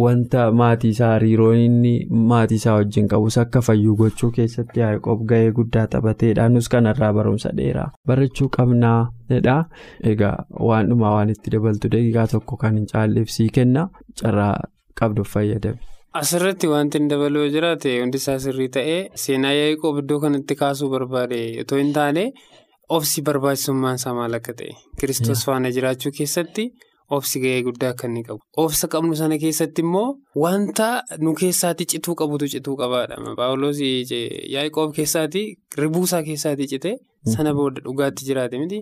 wanta 0.03 0.45
maatii 0.61 0.91
isaa 0.95 1.09
hariiroon 1.13 1.59
inni 1.65 1.93
maatii 2.33 2.59
isaa 2.61 2.75
wajjin 2.77 3.09
qabus 3.15 3.39
akka 3.43 3.61
fayyuu 3.69 3.97
gochuu 4.03 4.31
keessatti 4.37 4.81
yaa'eqoob 4.85 5.25
gahee 5.33 5.51
guddaa 5.59 5.87
taphateedha 5.97 6.49
nus 6.55 6.69
kanarraa 6.77 7.13
barumsa 7.19 7.53
dheeraa 7.63 7.89
barachuu 8.13 8.49
qabnaadha 8.59 9.57
egaa 10.13 10.37
waan 10.71 10.89
dhumaa 10.93 11.15
waan 11.17 11.31
itti 11.35 11.51
dabaltu 11.57 11.91
daqiiqaa 11.97 12.27
tokko 12.37 12.57
kan 12.63 12.77
hin 12.81 12.87
caalleef 12.95 13.29
sii 13.39 13.49
kenna 13.59 13.89
carraa 14.23 14.55
qabduuf 15.01 15.33
fayyadame. 15.39 15.79
Asirratti 16.19 16.69
wanti 16.71 16.99
hin 17.01 17.09
dabaluu 17.11 17.45
jiraate 17.53 17.93
hundi 18.01 18.19
isaa 18.23 18.37
sirrii 18.43 18.69
ta'ee 18.77 18.99
seenaa 19.23 19.53
yaa'eqoob 19.57 19.97
iddoo 20.03 20.19
kanatti 20.25 20.57
kaasuu 20.61 20.89
barbaade 20.93 21.39
otoo 21.63 21.79
hin 21.81 21.91
taane 21.97 22.23
obsi 22.99 23.25
barbaachisummaan 23.29 23.99
isaa 24.01 24.13
maal 24.19 24.37
akka 24.39 24.55
ta'e. 24.61 24.77
Kiristoos 25.01 25.43
faana 25.49 25.73
jiraachuu 25.79 26.13
keessatti 26.19 26.67
obsi 27.11 27.41
gahee 27.45 27.63
guddaa 27.67 27.91
akka 27.95 28.07
inni 28.09 28.23
qabu. 28.29 28.41
Obsa 28.57 28.89
qabnu 28.93 29.15
sana 29.21 29.39
keessatti 29.39 29.83
immoo 29.87 30.07
wanta 30.45 30.89
nu 31.25 31.35
keessaatti 31.41 31.85
cituu 31.93 32.15
qabutu 32.21 32.49
cituu 32.55 32.77
qabaadha. 32.83 33.17
Paawuloos 33.41 33.81
yaa'eqoob 34.55 34.95
keessaatti 34.99 35.43
ribuusaa 35.83 36.23
keessaatti 36.29 36.67
cite 36.73 36.93
sana 37.35 37.53
booda 37.59 37.81
dhugaatti 37.85 38.25
jiraate 38.29 38.59
miti. 38.63 38.79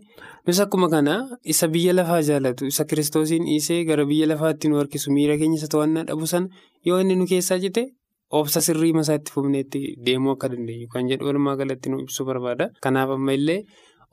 Nus 0.46 0.60
akkuma 0.64 0.88
kana 0.94 1.14
isa 1.54 1.68
biyya 1.74 1.92
lafaa 1.98 2.20
jaallatu 2.28 2.66
isa 2.72 2.84
kiristoosiin 2.90 3.44
dhiisee 3.48 3.84
gara 3.90 4.04
biyya 4.10 4.26
lafaatti 4.32 4.68
nu 4.70 4.78
harkisu 4.80 5.12
miira 5.16 5.36
keenya 5.40 5.58
isa 5.60 5.68
to'annaa 5.74 6.04
dhabu 6.08 6.26
sana 6.26 6.48
yoo 6.88 6.98
inni 7.02 7.14
nu 7.20 7.26
keessaa 7.32 7.58
cite 7.64 7.82
obsa 8.40 8.60
sirrii 8.66 8.92
masaatti 8.98 9.30
fufneetti 9.34 9.80
deemuu 10.06 10.32
akka 10.34 10.48
dandeenyu 10.52 10.88
kan 10.94 11.08
jedhu 11.10 11.26
walumaa 11.28 11.56
galatti 11.60 11.90
nu 11.92 12.00
ibsuu 12.04 12.24
barbaada. 12.30 12.70
Kanaaf 12.84 13.10
amma 13.16 13.32
illee 13.38 13.60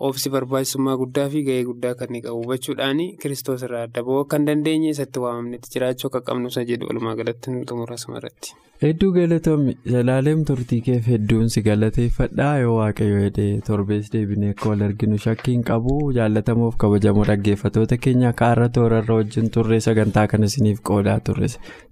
obsi 0.08 0.30
barbaachisummaa 0.34 0.96
guddaa 1.02 1.28
fi 1.34 1.40
gahee 1.48 1.64
guddaa 1.70 1.94
kan 2.00 2.08
inni 2.12 2.22
qabu 2.26 2.42
hubachuudhaan 2.44 3.00
kiristoos 3.22 3.64
irraa 3.68 3.82
adda 3.88 4.04
ba'uu 4.08 4.20
akka 4.26 4.38
hin 4.40 4.46
dandeenye 4.50 4.90
isatti 4.96 5.20
waamamnetti 5.24 5.72
jiraachuu 5.74 6.08
akka 6.10 6.22
qabnu 6.30 6.48
isa 6.54 6.64
jedhu 6.70 6.88
walumaa 6.90 7.16
galatti 7.20 7.52
xumura 7.72 7.98
samarratti. 8.04 8.54
Hedduu 8.84 9.10
galatoomii 9.18 9.76
Zalaaleem 9.94 10.44
turtii 10.50 10.80
keef 10.86 11.08
hedduun 11.14 11.50
si 11.56 11.62
galateeffadhaa? 11.66 12.54
Yoo 12.64 12.76
waaqayyo 12.78 13.18
jedhee 13.26 13.62
torbees 13.70 14.12
deebinee 14.14 14.52
akka 14.56 14.70
wal 14.70 14.84
arginu 14.88 15.18
shakkiin 15.26 15.64
qabu. 15.70 15.96
Jaallatamuuf 16.18 16.78
kabajamoo 16.84 17.26
dhaggeeffatoota 17.32 17.98
keenya 18.06 18.32
kaarra 18.44 18.70
toorarra 18.78 19.16
wajjin 19.20 19.50
turre 19.58 19.80
sagantaa 19.88 20.28
kana 20.36 20.46
isiniif 20.54 20.80
qoodaa 20.92 21.18
turre 21.30 21.50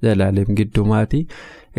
Zalaaleem 0.08 0.56
giddumaati. 0.62 1.22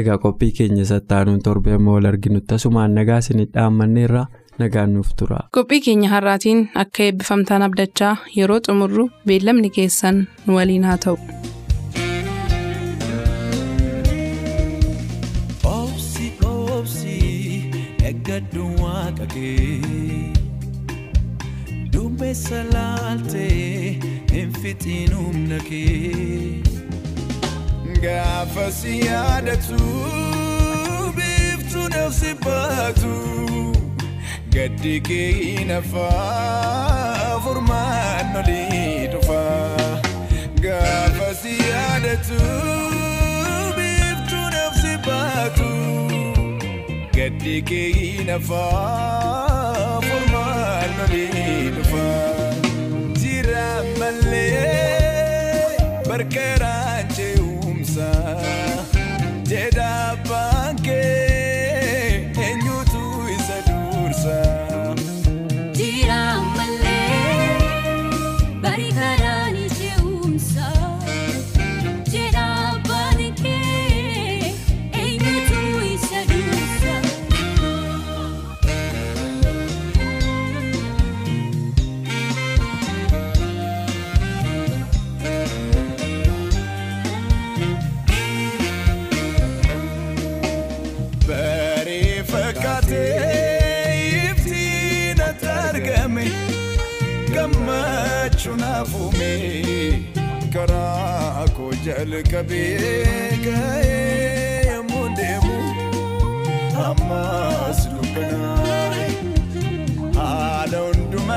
Egaa 0.02 0.18
qophii 0.26 0.50
keenya 0.60 0.84
sattaanuun 0.92 1.40
torbee 1.48 1.74
amma 1.78 1.96
wal 1.96 2.06
arginutti 2.12 2.54
asumaan 2.58 2.94
nagaa 3.00 3.18
isinii 3.24 3.48
dhaammanneerra 3.54 4.26
nagaan 4.58 4.94
nuuf 4.94 5.10
tura. 5.18 5.40
Qophii 5.56 5.80
keenya 5.86 6.08
har'aatiin 6.14 6.60
akka 6.84 7.02
eebbifamtaan 7.08 7.62
abdachaa 7.68 8.14
yeroo 8.38 8.60
xumurru 8.68 9.08
beellamni 9.26 9.70
keessan 9.78 10.24
nu 10.46 10.58
waliin 10.58 10.84
haa 10.90 10.98
ta'u. 11.04 11.18
Duumessa 21.92 22.60
laaltee 22.72 23.98
hin 24.32 24.52
fixiin 24.62 25.14
humna 25.16 25.58
kee 25.68 26.62
gaafa 28.02 28.66
si 28.78 28.94
yaadatu 29.06 29.78
biiftuu 31.16 31.88
nafsi 31.94 32.34
baatu 32.44 33.12
gaddi 34.54 34.94
kee 35.08 35.64
nafaa 35.70 37.40
furmaan 37.44 38.36
olii 38.40 39.08
dhufa 39.12 39.42
gaafa 40.64 41.28
si 41.42 41.52
yaadatu 41.70 42.38
biiftuu 43.76 44.46
nafsi 44.56 44.94
baatu 45.06 45.70
gaddi 47.16 47.56
kee 47.70 48.24
nafaa 48.30 49.97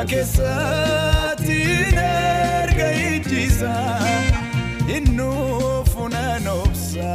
keessatti 0.09 1.57
erga 2.03 2.87
ijjiisa 3.15 3.73
innuu 4.97 5.83
funaan 5.93 6.47
obsa 6.47 7.09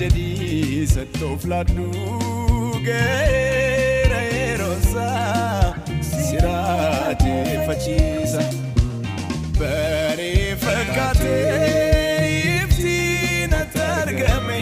jedhii 0.00 0.86
sattoof 0.94 1.44
laaddu 1.52 1.88
ga'eera 2.86 4.20
yeroosaa 4.22 5.74
siraateeffachiisa. 6.10 8.42
Baree 9.58 10.56
fakkaatee 10.56 12.62
ibsiin 12.62 13.52
ati 13.60 13.80
argame 13.80 14.58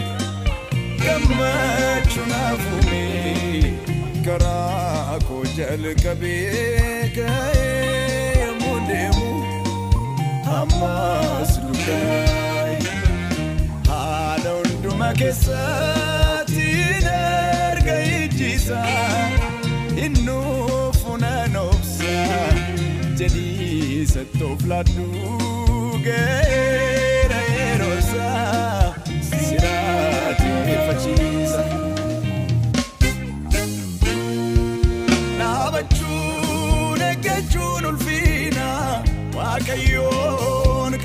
gammachuun 1.05 2.31
hafume 2.39 3.03
karaa 4.25 5.19
koo 5.27 5.43
jalqabee 5.57 6.78
ka'ee 7.19 8.33
yommuu 8.41 8.79
deemu 8.89 9.27
ammas 10.59 11.51
dukkaaye 11.67 12.93
haala 13.89 14.51
hundumaa 14.59 15.13
keessatti 15.21 16.67
erga 17.13 17.95
ijjiisa 18.19 18.81
innuu 20.05 20.91
funaan 21.01 21.55
obsa 21.65 22.15
jedhii 23.21 24.05
sattoof 24.13 24.59
laaddu 24.73 25.07
ga'eera 26.07 27.41
yeroosaa 27.55 28.93
siraateeffachiisa. 29.31 30.57
Dhaabachuun 30.79 31.28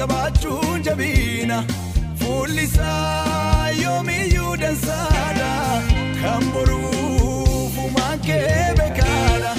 qabaachuun 0.08 0.82
jabiina 0.86 1.56
fuulli 2.20 2.62
isaa 2.68 3.68
yoomiyyuu 3.82 4.54
dansaadha 4.62 5.52
kan 6.22 6.44
boruuf 6.54 7.78
uumaan 7.84 8.18
kee 8.26 8.66
beekaadha 8.80 9.52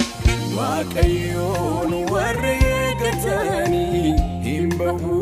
waaqayyoon 0.58 1.92
warra 2.12 2.52
eeggatanii 2.74 4.12
hin 4.46 4.68
bahu 4.82 5.18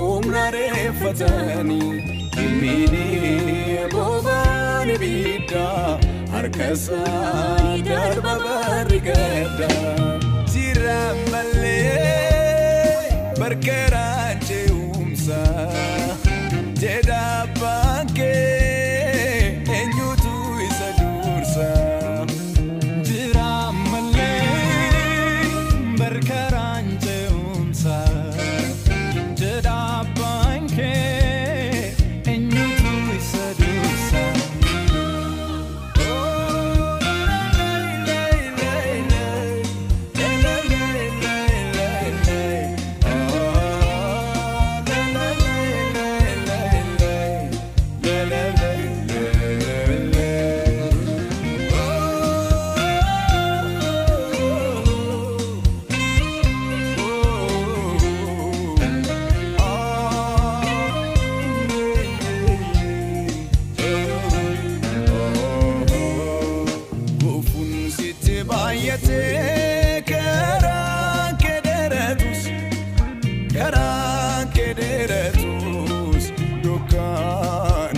humna 0.00 0.44
reeffatanii 0.56 1.92
hin 2.38 2.52
miidhee 2.62 3.86
boobaan 3.94 4.90
ibiddaa 4.96 5.98
harka 6.34 6.70
isaanii 6.78 7.82
darba 7.90 8.34
barri 8.46 9.00
gadda 9.08 9.70
jira 10.56 11.00
malee 11.32 12.08
barkaraan 13.40 14.31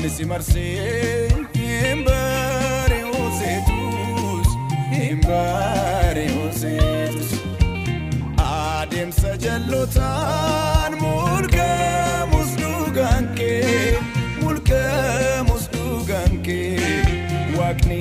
si 0.09 0.25
marsee 0.25 1.29
hin 1.55 2.05
bari'uu 2.07 3.29
seetus 3.39 4.49
hin 4.93 5.21
bari'uu 5.27 6.51
seetus 6.61 7.33
adeemsa 8.47 9.33
jallotaan 9.45 10.93
mulqamus 11.03 12.53
dhugaan 12.61 13.29
kee 13.39 13.99
mulqamus 14.43 15.65
dhugaan 15.75 16.39
kee 16.49 17.03
waaqni 17.59 18.01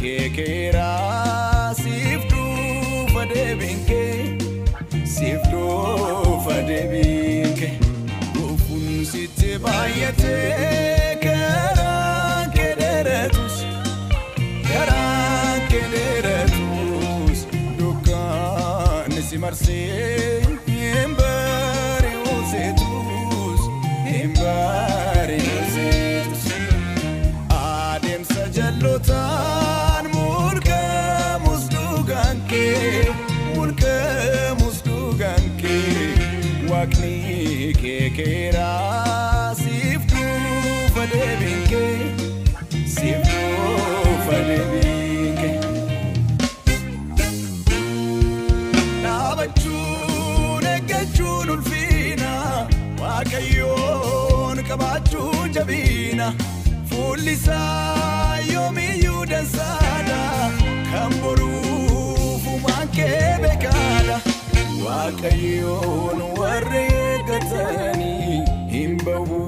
kee 0.00 0.28
keeraa 0.38 1.74
siif 1.82 2.26
dhufa 2.32 3.26
deebiin 3.34 3.84
kee 3.90 4.38
siif 5.16 5.42
dhufa 5.52 6.56
deebiin 6.72 7.54
kee 7.60 7.74
gufuun 8.36 9.04
sitti 9.12 9.58
baay'atee 9.66 10.15
siif 39.60 40.02
dhufa 40.12 41.04
deebiin 41.12 41.62
kee 41.70 41.94
siif 42.94 43.24
dhufa 43.30 44.38
deebiin 44.48 44.95
jabiina 55.66 56.26
fuulli 56.90 57.32
isaa 57.32 58.38
yoomiyyuu 58.52 59.24
dansaadha 59.30 60.20
kan 60.90 61.14
boruuf 61.22 62.44
uumaan 62.52 62.88
kee 62.96 63.30
beekaadha 63.44 64.18
waaqayyoon 64.84 66.20
warra 66.40 66.82
eeggatanii 67.00 68.38
hin 68.74 68.94
bahu 69.08 69.40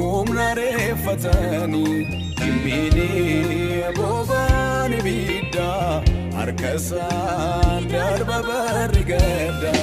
humna 0.00 0.48
reeffatanii 0.60 1.96
hin 2.42 2.54
miidhee 2.64 3.92
boobaan 4.00 4.98
ibiddaa 5.00 6.02
harka 6.38 6.74
isaa 6.80 7.80
darba 7.94 8.42
barri 8.50 9.04
gadda 9.12 9.74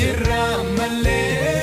jirra 0.00 0.44
malee 0.78 1.53